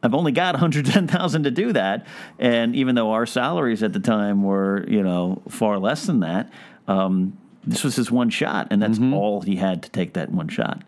[0.00, 2.06] I've only got 110,000 to do that,
[2.38, 6.52] and even though our salaries at the time were, you know, far less than that,
[6.86, 7.36] um,
[7.68, 9.10] this was his one shot, and Mm-hmm.
[9.10, 10.82] that's all he had to take that one shot.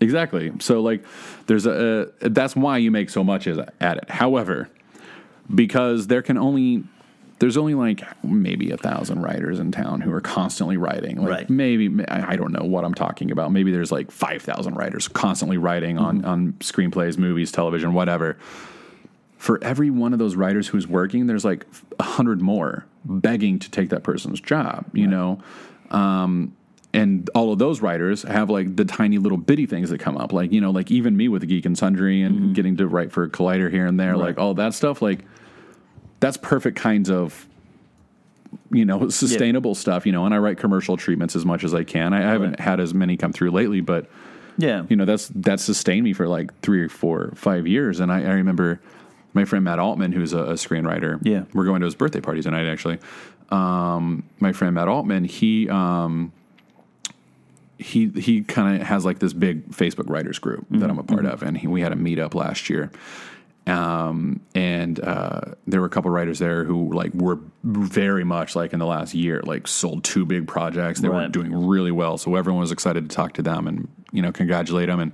[0.00, 0.52] Exactly.
[0.60, 1.04] So like,
[1.46, 4.10] there's a uh, that's why you make so much as at it.
[4.10, 4.68] However,
[5.54, 6.84] because there can only
[7.38, 11.16] there's only like maybe a thousand writers in town who are constantly writing.
[11.18, 11.50] Like Right.
[11.50, 13.50] Maybe I I don't know what I'm talking about.
[13.52, 18.36] Maybe there's like five thousand writers constantly writing on on screenplays, movies, television, whatever.
[19.38, 21.66] For every one of those writers who's working, there's like
[21.98, 24.84] a hundred more begging to take that person's job.
[24.92, 25.40] You know.
[25.90, 26.56] Um,
[26.92, 30.32] and all of those writers have like the tiny little bitty things that come up,
[30.32, 33.28] like you know, like even me with Geek and Sundry and getting to write for
[33.28, 35.20] Collider here and there, like all that stuff, like
[36.18, 37.46] that's perfect kinds of
[38.72, 40.24] you know sustainable stuff, you know.
[40.24, 42.12] And I write commercial treatments as much as I can.
[42.12, 42.60] I, I haven't Right.
[42.60, 44.10] had as many come through lately, but
[44.58, 48.00] Yeah, you know that's that sustained me for like three or four, five years.
[48.00, 48.80] And I, I remember
[49.32, 51.20] my friend Matt Altman, who's a, a screenwriter.
[51.22, 51.44] Yeah.
[51.54, 52.66] we're going to his birthday party tonight.
[52.66, 52.98] Actually,
[53.50, 56.32] um, my friend Matt Altman, he um,
[57.78, 61.26] he he kind of has like this big Facebook writers group that I'm a part
[61.26, 62.90] of, and he, we had a meetup last year.
[63.66, 68.72] Um, and uh, there were a couple writers there who like were very much like
[68.72, 71.00] in the last year, like sold two big projects.
[71.00, 74.22] They were doing really well, so everyone was excited to talk to them and you
[74.22, 75.00] know congratulate them.
[75.00, 75.12] And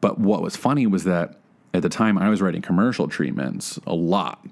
[0.00, 1.36] but what was funny was that
[1.74, 4.44] at the time I was writing commercial treatments a lot,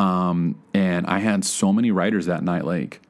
[0.00, 3.00] um, and I had so many writers that night like,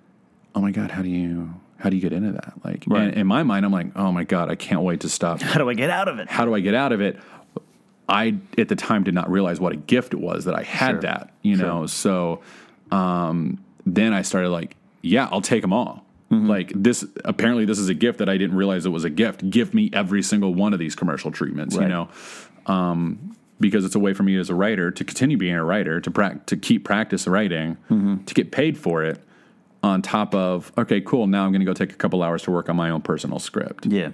[0.55, 2.53] oh my god, how do you how do you get into that?
[2.65, 3.05] Like Right.
[3.05, 5.59] and in my mind, I'm like, oh my god, I can't wait to stop How
[5.59, 6.29] do I get out of it?
[6.29, 7.19] how do I get out of it?
[8.09, 10.91] I at the time did not realize what a gift it was that I had
[10.91, 11.01] Sure.
[11.03, 11.67] that, you Sure.
[11.67, 11.87] know.
[11.87, 12.43] So
[12.91, 16.05] um, then I started like, yeah, I'll take them all.
[16.31, 16.49] Mm-hmm.
[16.49, 19.49] Like this, apparently this is a gift that I didn't realize it was a gift.
[19.49, 22.09] Give me every single one of these commercial treatments, you know,
[22.67, 23.30] um,
[23.61, 26.11] because it's a way for me as a writer to continue being a writer, to
[26.11, 28.25] prac to keep practice writing, Mm-hmm.
[28.25, 29.23] to get paid for it.
[29.83, 31.27] On top of okay, cool.
[31.27, 33.39] Now I'm going to go take a couple hours to work on my own personal
[33.39, 33.87] script.
[33.87, 34.11] Yeah.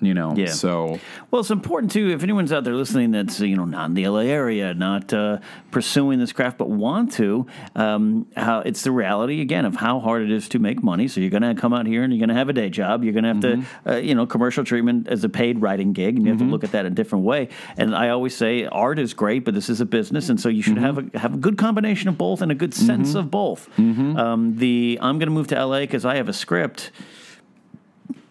[0.00, 0.46] You know, Yeah.
[0.46, 2.10] so Well, it's important too.
[2.10, 5.38] If anyone's out there listening that's you know not in the LA area, not uh,
[5.72, 10.22] pursuing this craft, but want to, um, how it's the reality again of how hard
[10.22, 11.08] it is to make money.
[11.08, 13.02] So you're going to come out here and you're going to have a day job.
[13.04, 13.88] You're going to have Mm-hmm.
[13.88, 16.44] to, uh, you know, commercial treatment as a paid writing gig, and you have to
[16.44, 17.48] look at that a different way.
[17.76, 20.62] And I always say art is great, but this is a business, and so you
[20.62, 20.84] should Mm-hmm.
[20.84, 23.68] have a have a good combination of both and a good sense of both.
[23.76, 24.16] Mm-hmm.
[24.16, 26.90] Um, the I'm going to move to LA because I have a script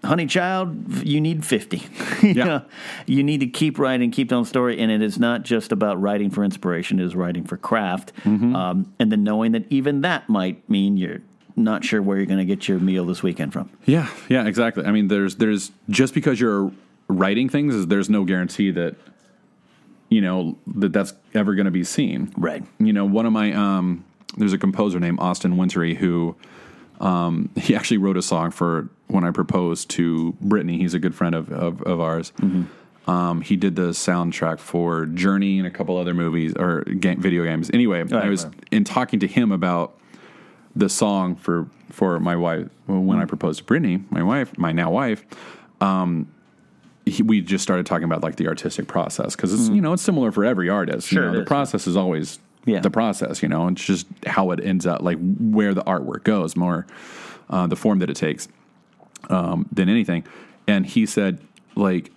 [0.04, 1.78] honey child you need 50
[2.22, 2.44] you, Yeah.
[2.46, 2.66] know,
[3.06, 6.00] you need to keep writing keep telling the story and it is not just about
[6.02, 8.56] writing for inspiration it is writing for craft Mm-hmm.
[8.56, 11.22] um, and then knowing that even that might mean you're
[11.56, 14.86] not sure where you're going to get your meal this weekend from Yeah, yeah, exactly.
[14.86, 16.72] I mean, there's there's just because you're
[17.08, 18.96] writing things, is there's no guarantee that
[20.10, 22.32] you know that that's ever going to be seen.
[22.38, 22.64] Right.
[22.80, 24.06] You know, one of my um,
[24.38, 26.36] there's a composer named Austin Wintory who
[27.00, 30.78] um, he actually wrote a song for when I proposed to Brittany.
[30.78, 32.32] He's a good friend of of, of ours.
[33.08, 37.44] Um, he did the soundtrack for Journey and a couple other movies or game, video
[37.46, 37.72] games.
[37.74, 38.54] Anyway, I was right.
[38.70, 39.98] in talking to him about
[40.76, 44.92] the song for for my wife when I proposed to Brittany, my wife, my now
[44.92, 45.26] wife.
[45.80, 46.28] Um,
[47.06, 50.04] he, we just started talking about like the artistic process because it's you know it's
[50.04, 51.08] similar for every artist.
[51.08, 51.48] Sure you know, the is.
[51.48, 52.82] process is always Yeah.
[52.82, 53.42] the process.
[53.42, 56.86] You know, it's just how it ends up, like where the artwork goes, more
[57.50, 58.50] uh, the form that it takes
[59.30, 60.24] um, than anything.
[60.68, 61.40] And he said
[61.76, 62.12] like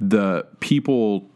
[0.00, 1.26] the people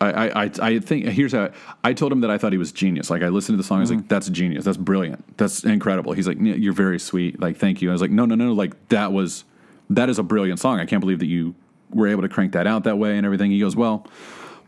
[0.00, 1.50] I, I, I- think here's how
[1.82, 3.08] I told him that I thought he was genius.
[3.08, 4.00] Like I listened to the song, I was Mm-hmm.
[4.00, 4.64] like, "That's genius.
[4.64, 5.38] That's brilliant.
[5.38, 7.40] That's incredible." He's like, "You're very sweet.
[7.40, 8.52] Like, thank you." I was like, "No, no, no.
[8.52, 9.44] Like that was
[9.88, 10.80] that is a brilliant song.
[10.80, 11.54] I can't believe that you
[11.90, 14.06] were able to crank that out that way and everything." He goes, "Well,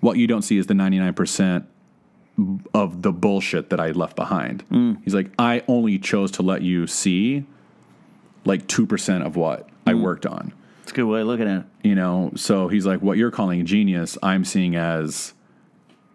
[0.01, 1.67] what you don't see is the 99 percent
[2.73, 5.03] of the bullshit that I left behind." Mm.
[5.05, 7.45] He's like, "I only chose to let you see
[8.45, 10.03] like two percent of what I Mm.
[10.03, 13.03] worked on." it's a good way of looking at it you know so he's like
[13.03, 15.35] what you're calling genius i'm seeing as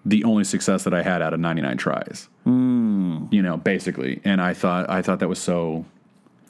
[0.04, 3.26] the only success that i had out of 99 tries Hmm.
[3.30, 5.86] you know basically and i thought i thought that was so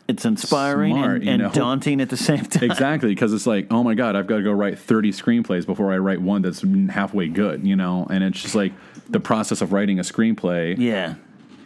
[0.08, 1.50] it's inspiring Smart, and, you know.
[1.52, 4.44] daunting at the same time exactly because it's like oh my god i've got to
[4.44, 8.42] go write 30 screenplays before i write one that's halfway good you know and it's
[8.42, 8.72] just like
[9.10, 11.16] the process of writing a screenplay yeah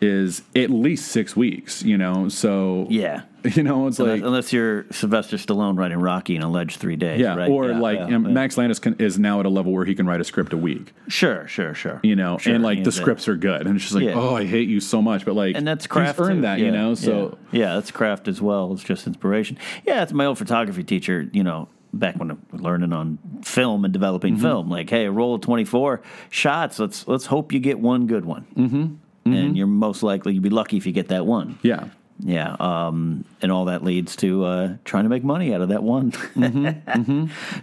[0.01, 3.23] is at least six weeks you know so yeah
[3.55, 7.21] you know it's unless, like unless you're Sylvester Stallone writing Rocky in alleged three days,
[7.21, 7.49] yeah, right?
[7.49, 8.17] or Yeah, like yeah, yeah.
[8.17, 10.57] Max Landis can, is now at a level where he can write a script a
[10.57, 10.91] week.
[11.07, 12.01] Sure, sure, sure.
[12.03, 14.45] you know, Sure, and like the scripts are good, and it's just like, oh, I
[14.45, 16.17] hate you so much, but like, and that's craft.
[16.19, 16.41] he's earned too.
[16.41, 16.93] that, you know.
[16.93, 17.75] So yeah.
[17.75, 18.73] that's craft as well.
[18.73, 19.57] It's just inspiration.
[19.85, 21.29] Yeah, it's my old photography teacher.
[21.31, 24.43] You know, back when I was learning on film and developing Mm-hmm.
[24.43, 26.79] film, like, hey, a roll of twenty four shots.
[26.79, 28.45] Let's let's hope you get one good one.
[28.55, 28.95] Mm-hmm.
[29.33, 31.57] And you're most likely you'd be lucky if you get that one.
[31.61, 31.85] yeah,
[32.19, 35.83] Yeah, um, and all that leads to uh, trying to make money out of that
[35.83, 36.11] one.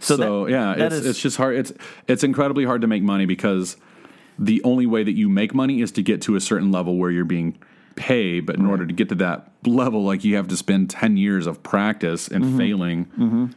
[0.01, 1.57] So, so that- yeah, that it's is- it's just hard.
[1.57, 1.73] It's
[2.07, 3.77] it's incredibly hard to make money because
[4.39, 7.11] the only way that you make money is to get to a certain level where
[7.11, 7.57] you're being
[7.97, 8.47] paid.
[8.47, 11.47] But in order to get to that level, like you have to spend ten years
[11.47, 12.59] of practice and Mm-hmm.
[12.59, 13.55] failing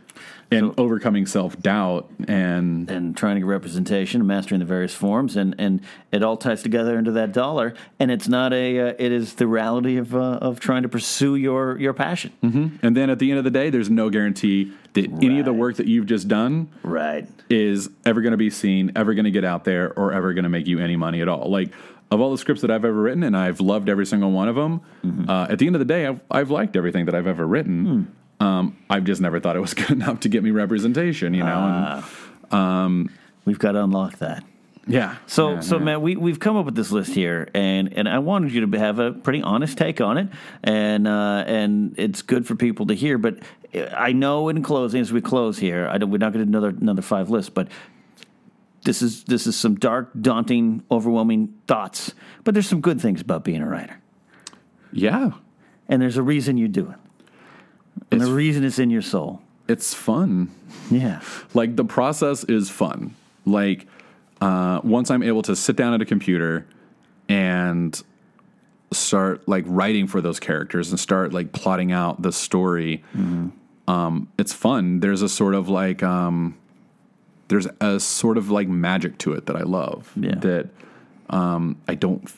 [0.50, 5.36] and overcoming self doubt and and trying to get representation, and mastering the various forms,
[5.36, 5.82] and, and
[6.12, 7.74] it all ties together into that dollar.
[8.00, 11.36] And it's not a, uh, it is the reality of uh, of trying to pursue
[11.36, 12.32] your your passion.
[12.42, 15.54] and then at the end of the day, there's no guarantee that any of the
[15.54, 17.28] work that you've just done Right.
[17.50, 20.44] is ever going to be seen, ever going to get out there, or ever going
[20.44, 21.52] to make you any money at all.
[21.52, 21.72] Like
[22.10, 24.55] of all the scripts that I've ever written, and I've loved every single one of
[24.55, 24.82] them.
[25.30, 28.14] Uh, at the end of the day, I've, I've liked everything that I've ever written.
[28.39, 32.03] Um, I've just never thought it was good enough to get me representation, you know.
[33.45, 34.43] We've got to unlock that.
[34.88, 35.18] yeah.
[35.26, 35.84] So, Yeah, so yeah.
[35.84, 38.80] man, we we've come up with this list here, and and I wanted you to
[38.80, 40.28] have a pretty honest take on it,
[40.64, 43.18] and uh, and it's good for people to hear.
[43.18, 43.39] But
[43.93, 46.58] I know in closing, as we close here, I don't, we're not going to do
[46.58, 47.68] another another five lists, but
[48.88, 52.14] this is this is some dark, daunting, overwhelming thoughts.
[52.44, 54.00] But there's some good things about being a writer,
[54.94, 55.32] Yeah,
[55.90, 56.98] and there's a reason you do it,
[58.12, 59.42] and It's- the reason it's in your soul.
[59.68, 60.50] it's fun.
[60.90, 61.20] Yeah,
[61.54, 63.12] Like the process is fun.
[63.46, 63.86] Like
[64.40, 66.66] uh, once I'm able to sit down at a computer
[67.28, 68.02] and
[68.92, 73.04] start like writing for those characters and start like plotting out the story,
[73.88, 75.02] um, it's fun.
[75.02, 76.56] There's a sort of like um,
[77.48, 80.12] there's a sort of like magic to it that I love.
[80.16, 80.36] Yeah.
[80.36, 80.70] That
[81.30, 82.30] um, I don't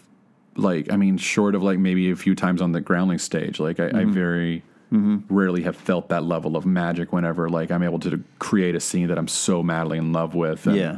[0.55, 0.91] like.
[0.91, 3.87] I mean, short of like maybe a few times on the groundling stage, like I,
[4.01, 4.63] I very.
[4.91, 9.09] Rarely have felt that level of magic whenever like I'm able to create a scene
[9.09, 10.97] that I'm so madly in love with, and- Yeah.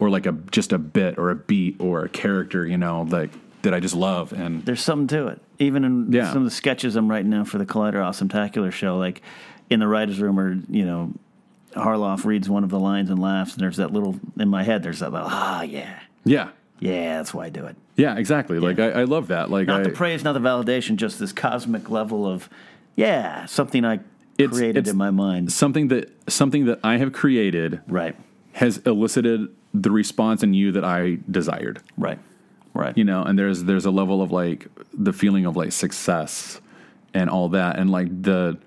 [0.00, 3.30] or like a just a bit or a beat or a character, you know, like
[3.62, 5.40] that I just love, and there's something to it.
[5.60, 6.28] Even in Yeah.
[6.32, 9.22] some of the sketches I'm writing now for the Collider Awesome Tacular show, like
[9.70, 11.12] in the writers' room, or you know,
[11.78, 14.82] Harloff reads one of the lines and laughs, and there's that little in my head.
[14.82, 16.50] There's that little ah yeah yeah,
[16.80, 17.76] yeah that's why I do it.
[17.96, 18.58] yeah, exactly.
[18.58, 19.50] Like I, I love that.
[19.50, 22.48] Like Not I, the praise, not the validation, just this cosmic level of
[22.96, 23.94] yeah something I
[24.38, 25.52] It's- created it's- in my mind.
[25.52, 28.14] something that something that I have created Right,
[28.52, 31.80] has elicited the response in you that I desired.
[31.96, 32.18] right,
[32.74, 32.96] right.
[32.96, 36.60] you know and there's there's a level of like the feeling of like success
[37.14, 38.58] and all that and like the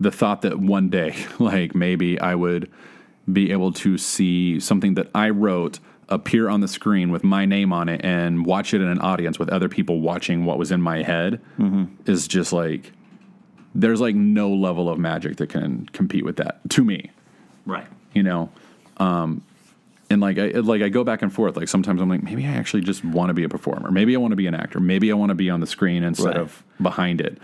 [0.00, 2.70] the thought that one day like maybe i would
[3.30, 5.78] be able to see something that i wrote
[6.08, 9.38] appear on the screen with my name on it and watch it in an audience
[9.38, 11.40] with other people watching what was in my head
[12.06, 12.92] is just like
[13.74, 17.10] there's like no level of magic that can compete with that to me
[17.66, 17.86] right.
[18.14, 18.50] you know
[18.96, 19.42] um
[20.12, 21.56] and like I like I go back and forth.
[21.56, 23.92] Like sometimes I'm like, maybe I actually just want to be a performer.
[23.92, 24.80] Maybe I want to be an actor.
[24.80, 26.36] Maybe I want to be on the screen instead Right.
[26.38, 27.38] of behind it.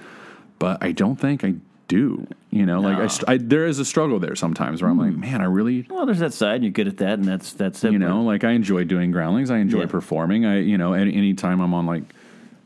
[0.58, 1.54] But I don't think I
[1.88, 2.26] do.
[2.50, 5.12] You know, like I, st- I there is a struggle there sometimes where I'm like,
[5.12, 5.20] hmm.
[5.20, 7.84] man, I really, Well, there's that side, and you're good at that, and that's that's
[7.84, 7.92] it.
[7.92, 9.50] you know, like I enjoy doing groundlings.
[9.50, 9.86] I enjoy Yeah.
[9.86, 10.46] performing.
[10.46, 12.02] I, you know, any time I'm on like.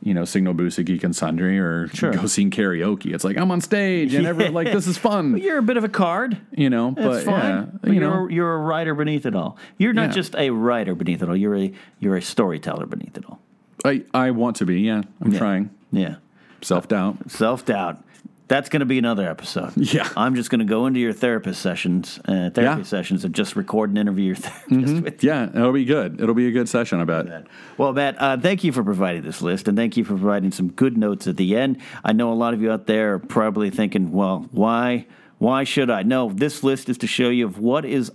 [0.03, 2.11] You know, Signal Boost, Geek and Sundry, or Sure.
[2.11, 3.13] go sing karaoke.
[3.13, 5.37] It's like I'm on stage and everyone like this is fun.
[5.37, 6.39] You're a bit of a card.
[6.57, 7.35] You know, but fine.
[7.35, 9.59] yeah, But you you're know, you're a writer beneath it all.
[9.77, 10.13] You're not Yeah.
[10.15, 11.37] just a writer beneath it all.
[11.37, 13.41] You're a you're a storyteller beneath it all.
[13.85, 14.81] I I want to be.
[14.81, 15.39] Yeah, I'm Yeah.
[15.39, 15.71] trying.
[15.93, 16.15] Yeah.
[16.63, 17.31] Self doubt.
[17.31, 18.03] Self doubt.
[18.51, 19.73] That's going to be another episode.
[19.77, 20.09] Yeah.
[20.17, 22.73] I'm just going to go into your therapist sessions, uh, therapy Yeah.
[22.75, 22.83] Mm-hmm.
[22.83, 26.21] sessions, and just record and interview your therapist with Yeah, it'll be good.
[26.21, 27.27] It'll be a good session, I bet.
[27.27, 27.47] that.
[27.79, 30.69] Well, Matt, uh, thank you for providing this list, and thank you for providing some
[30.73, 31.79] good notes at the end.
[32.05, 35.07] I know a lot of you out there are probably thinking, "Well, why?
[35.39, 38.11] Why should I?" No, this list is to show you of what is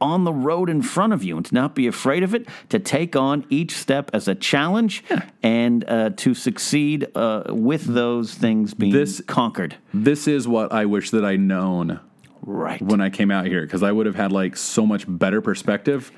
[0.00, 2.46] on the road in front of you, and to not be afraid of it.
[2.68, 5.02] To take on each step as a challenge,
[5.42, 9.76] and uh, to succeed uh, with those things being This- conquered.
[9.92, 12.00] This is what I wish that I'd known
[12.42, 12.80] Right.
[12.80, 16.10] when I came out here because I would have had like so much better perspective.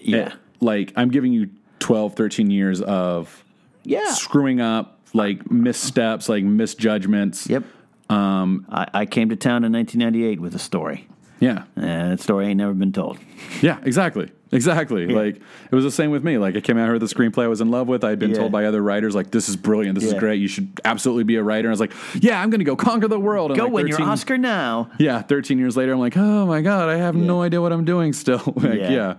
[0.00, 0.16] yeah.
[0.18, 3.44] Eh, Like I'm giving you 12, 13 years of
[3.84, 4.10] Yeah.
[4.12, 7.48] screwing up, like missteps, like misjudgments.
[7.48, 7.64] Yep.
[8.10, 11.08] Um, I, I came to town in 1998 with a story.
[11.42, 11.64] Yeah.
[11.76, 13.18] And that story ain't never been told.
[13.60, 14.30] Yeah, exactly.
[14.52, 15.06] Exactly.
[15.06, 16.38] Like it was the same with me.
[16.38, 18.02] Like I came out here with a screenplay I was in love with.
[18.04, 18.38] I had been Yeah.
[18.38, 19.94] told by other writers like this is brilliant.
[19.98, 20.40] This is great.
[20.40, 21.68] You should absolutely be a writer.
[21.68, 23.50] And I was like, yeah, I'm going to go conquer the world.
[23.50, 24.90] And Go like win your Oscar now.
[24.98, 27.84] Yeah, 13 years later, I'm like, oh my God, I have no idea what I'm
[27.84, 28.42] doing still.
[28.56, 29.16] like, Yeah.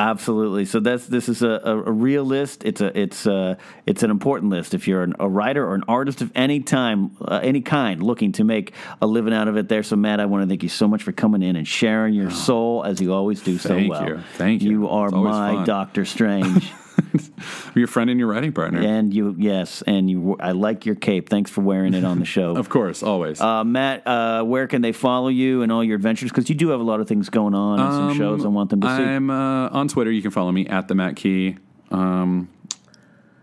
[0.00, 0.64] Absolutely.
[0.64, 2.64] So that's this is a, a, a real list.
[2.64, 4.72] It's a it's a, it's an important list.
[4.72, 8.32] If you're an, a writer or an artist of any time, uh, any kind, looking
[8.32, 8.72] to make
[9.02, 9.82] a living out of it, there.
[9.82, 12.30] So Matt, I want to thank you so much for coming in and sharing your
[12.30, 14.08] soul as you always do so Thank well.
[14.08, 14.20] you.
[14.36, 14.70] Thank you.
[14.70, 15.66] You are my fun.
[15.66, 16.72] Doctor Strange,
[17.74, 18.80] Your friend and your writing partner.
[18.80, 20.36] and you yes, and you.
[20.40, 21.28] I like your cape.
[21.28, 22.56] Thanks for wearing it on the show.
[22.60, 23.40] Of course, always.
[23.40, 26.30] Uh, Matt, uh, where can they follow you and all your adventures?
[26.30, 28.70] Because you do have a lot of things going on and some shows I want
[28.70, 29.02] them to see.
[29.02, 30.10] Um, I'm uh, on Twitter.
[30.10, 31.56] You can follow me at the Matt Key,
[31.90, 32.48] um,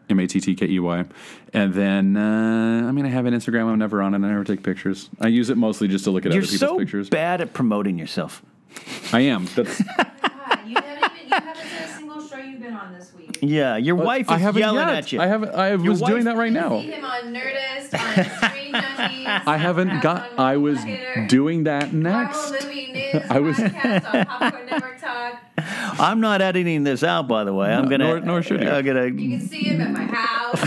[0.10, 1.06] M A T T K E Y.
[1.54, 3.68] And then, uh, I mean, I have an Instagram.
[3.72, 4.18] I'm never on it.
[4.18, 5.10] I never take pictures.
[5.20, 7.10] I use it mostly just to look at You're other people's so pictures.
[7.10, 8.44] bad at promoting yourself.
[9.12, 9.46] I am.
[9.56, 10.76] That's, you haven't even
[11.28, 13.40] you haven't said a single show you've been on this week.
[13.42, 14.98] Yeah, your wife is I haven't yelling yet.
[14.98, 15.22] at you.
[15.22, 15.54] I haven't.
[15.56, 16.80] I was wife- doing that right now.
[16.82, 19.44] see him on Nerdist, on Screen Junkies.
[19.48, 20.30] I haven't got.
[20.40, 22.64] I was Twitter, doing that Marvel next.
[22.66, 25.40] Movie News I was- on Popcorn Network Talk.
[26.00, 27.74] I'm not editing this out, by the way.
[27.74, 28.06] I'm gonna.
[28.06, 28.70] nor- nor should you.
[28.70, 29.06] I'm gonna.
[29.06, 30.62] You can see him at my house.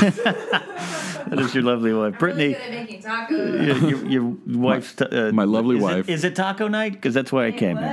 [1.30, 2.54] That is your lovely wife, Brittany.
[2.54, 2.76] Brittany.
[2.76, 3.80] Really good at making tacos.
[3.82, 6.08] Your, your, your wife's t- uh, my lovely is wife.
[6.08, 6.92] is it taco night?
[6.92, 7.86] Because that's why I came here.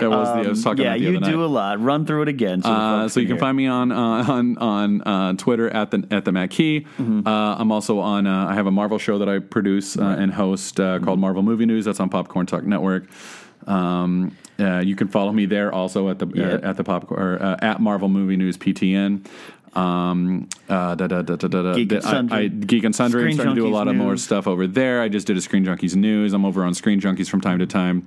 [0.00, 1.44] That was the I was talking Um, yeah, about the you other do night.
[1.44, 1.80] a lot.
[1.82, 2.62] Run through it again.
[2.62, 3.40] So, the Uh, so you can hear.
[3.40, 3.96] find me on uh,
[4.28, 6.86] on on uh, Twitter at the at the Matt Key.
[6.98, 7.26] Mm-hmm.
[7.26, 8.26] Uh, I'm also on.
[8.26, 11.04] Uh, I have a Marvel show that I produce uh, and host uh, Mm-hmm.
[11.04, 11.84] called Marvel Movie News.
[11.84, 13.04] That's on Popcorn Talk Network.
[13.66, 16.64] Um, uh, you can follow me there also at the Yep.
[16.64, 19.26] uh, at the popcorn or, uh, at Marvel Movie News PTN.
[19.76, 21.74] Um, uh, da, da, da, da, da, da.
[21.74, 22.38] Geek and I- Sundry.
[22.38, 23.20] I, Geek and Sundry.
[23.22, 25.00] I'm Screen starting to do a lot of more stuff over there.
[25.00, 26.32] I just did a Screen Junkies news.
[26.32, 28.06] I'm over on Screen Junkies from time to time.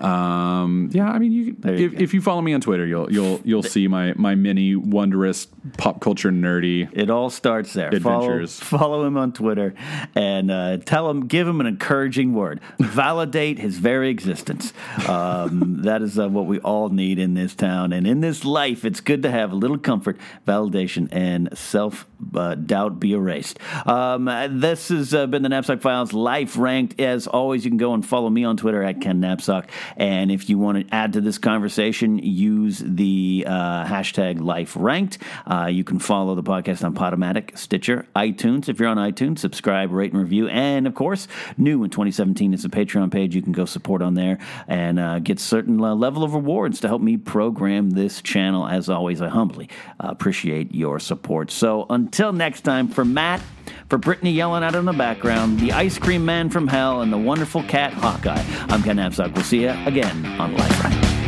[0.00, 3.12] Um, yeah, I mean, you, There you if, if you follow me on Twitter, you'll
[3.12, 6.88] you'll you'll see my my mini wondrous pop culture nerdy.
[6.92, 7.88] It all starts there.
[7.88, 8.58] Adventures.
[8.58, 9.74] Follow, follow him on Twitter
[10.14, 12.60] and uh, tell him, give him an encouraging word.
[12.78, 14.72] Validate his very existence.
[15.08, 18.84] Um, that is uh, what we all need in this town and in this life.
[18.84, 23.58] It's good to have a little comfort, validation, and self uh, doubt be erased.
[23.86, 24.24] Um,
[24.58, 27.00] this has uh, been the Napzok Files Life Ranked.
[27.00, 29.68] As always, you can go and follow me on Twitter at Ken Napzok.
[29.96, 35.18] And if you want to add to this conversation, use the uh, hashtag Life Ranked.
[35.46, 38.68] Uh, you can follow the podcast on Podomatic, Stitcher, iTunes.
[38.68, 40.48] If you're on iTunes, subscribe, rate, and review.
[40.48, 43.34] And of course, new in 2017 is a Patreon page.
[43.34, 46.88] You can go support on there and uh, get certain uh, level of rewards to
[46.88, 48.66] help me program this channel.
[48.66, 49.68] As always, I humbly
[50.00, 51.50] uh, appreciate your support.
[51.50, 53.40] So until next time, for Matt,
[53.88, 57.18] for Brittany yelling out in the background, the ice cream man from hell, and the
[57.18, 59.34] wonderful cat Hawkeye, I'm Ken Napzok.
[59.34, 61.21] We'll see you again on Life Ranked.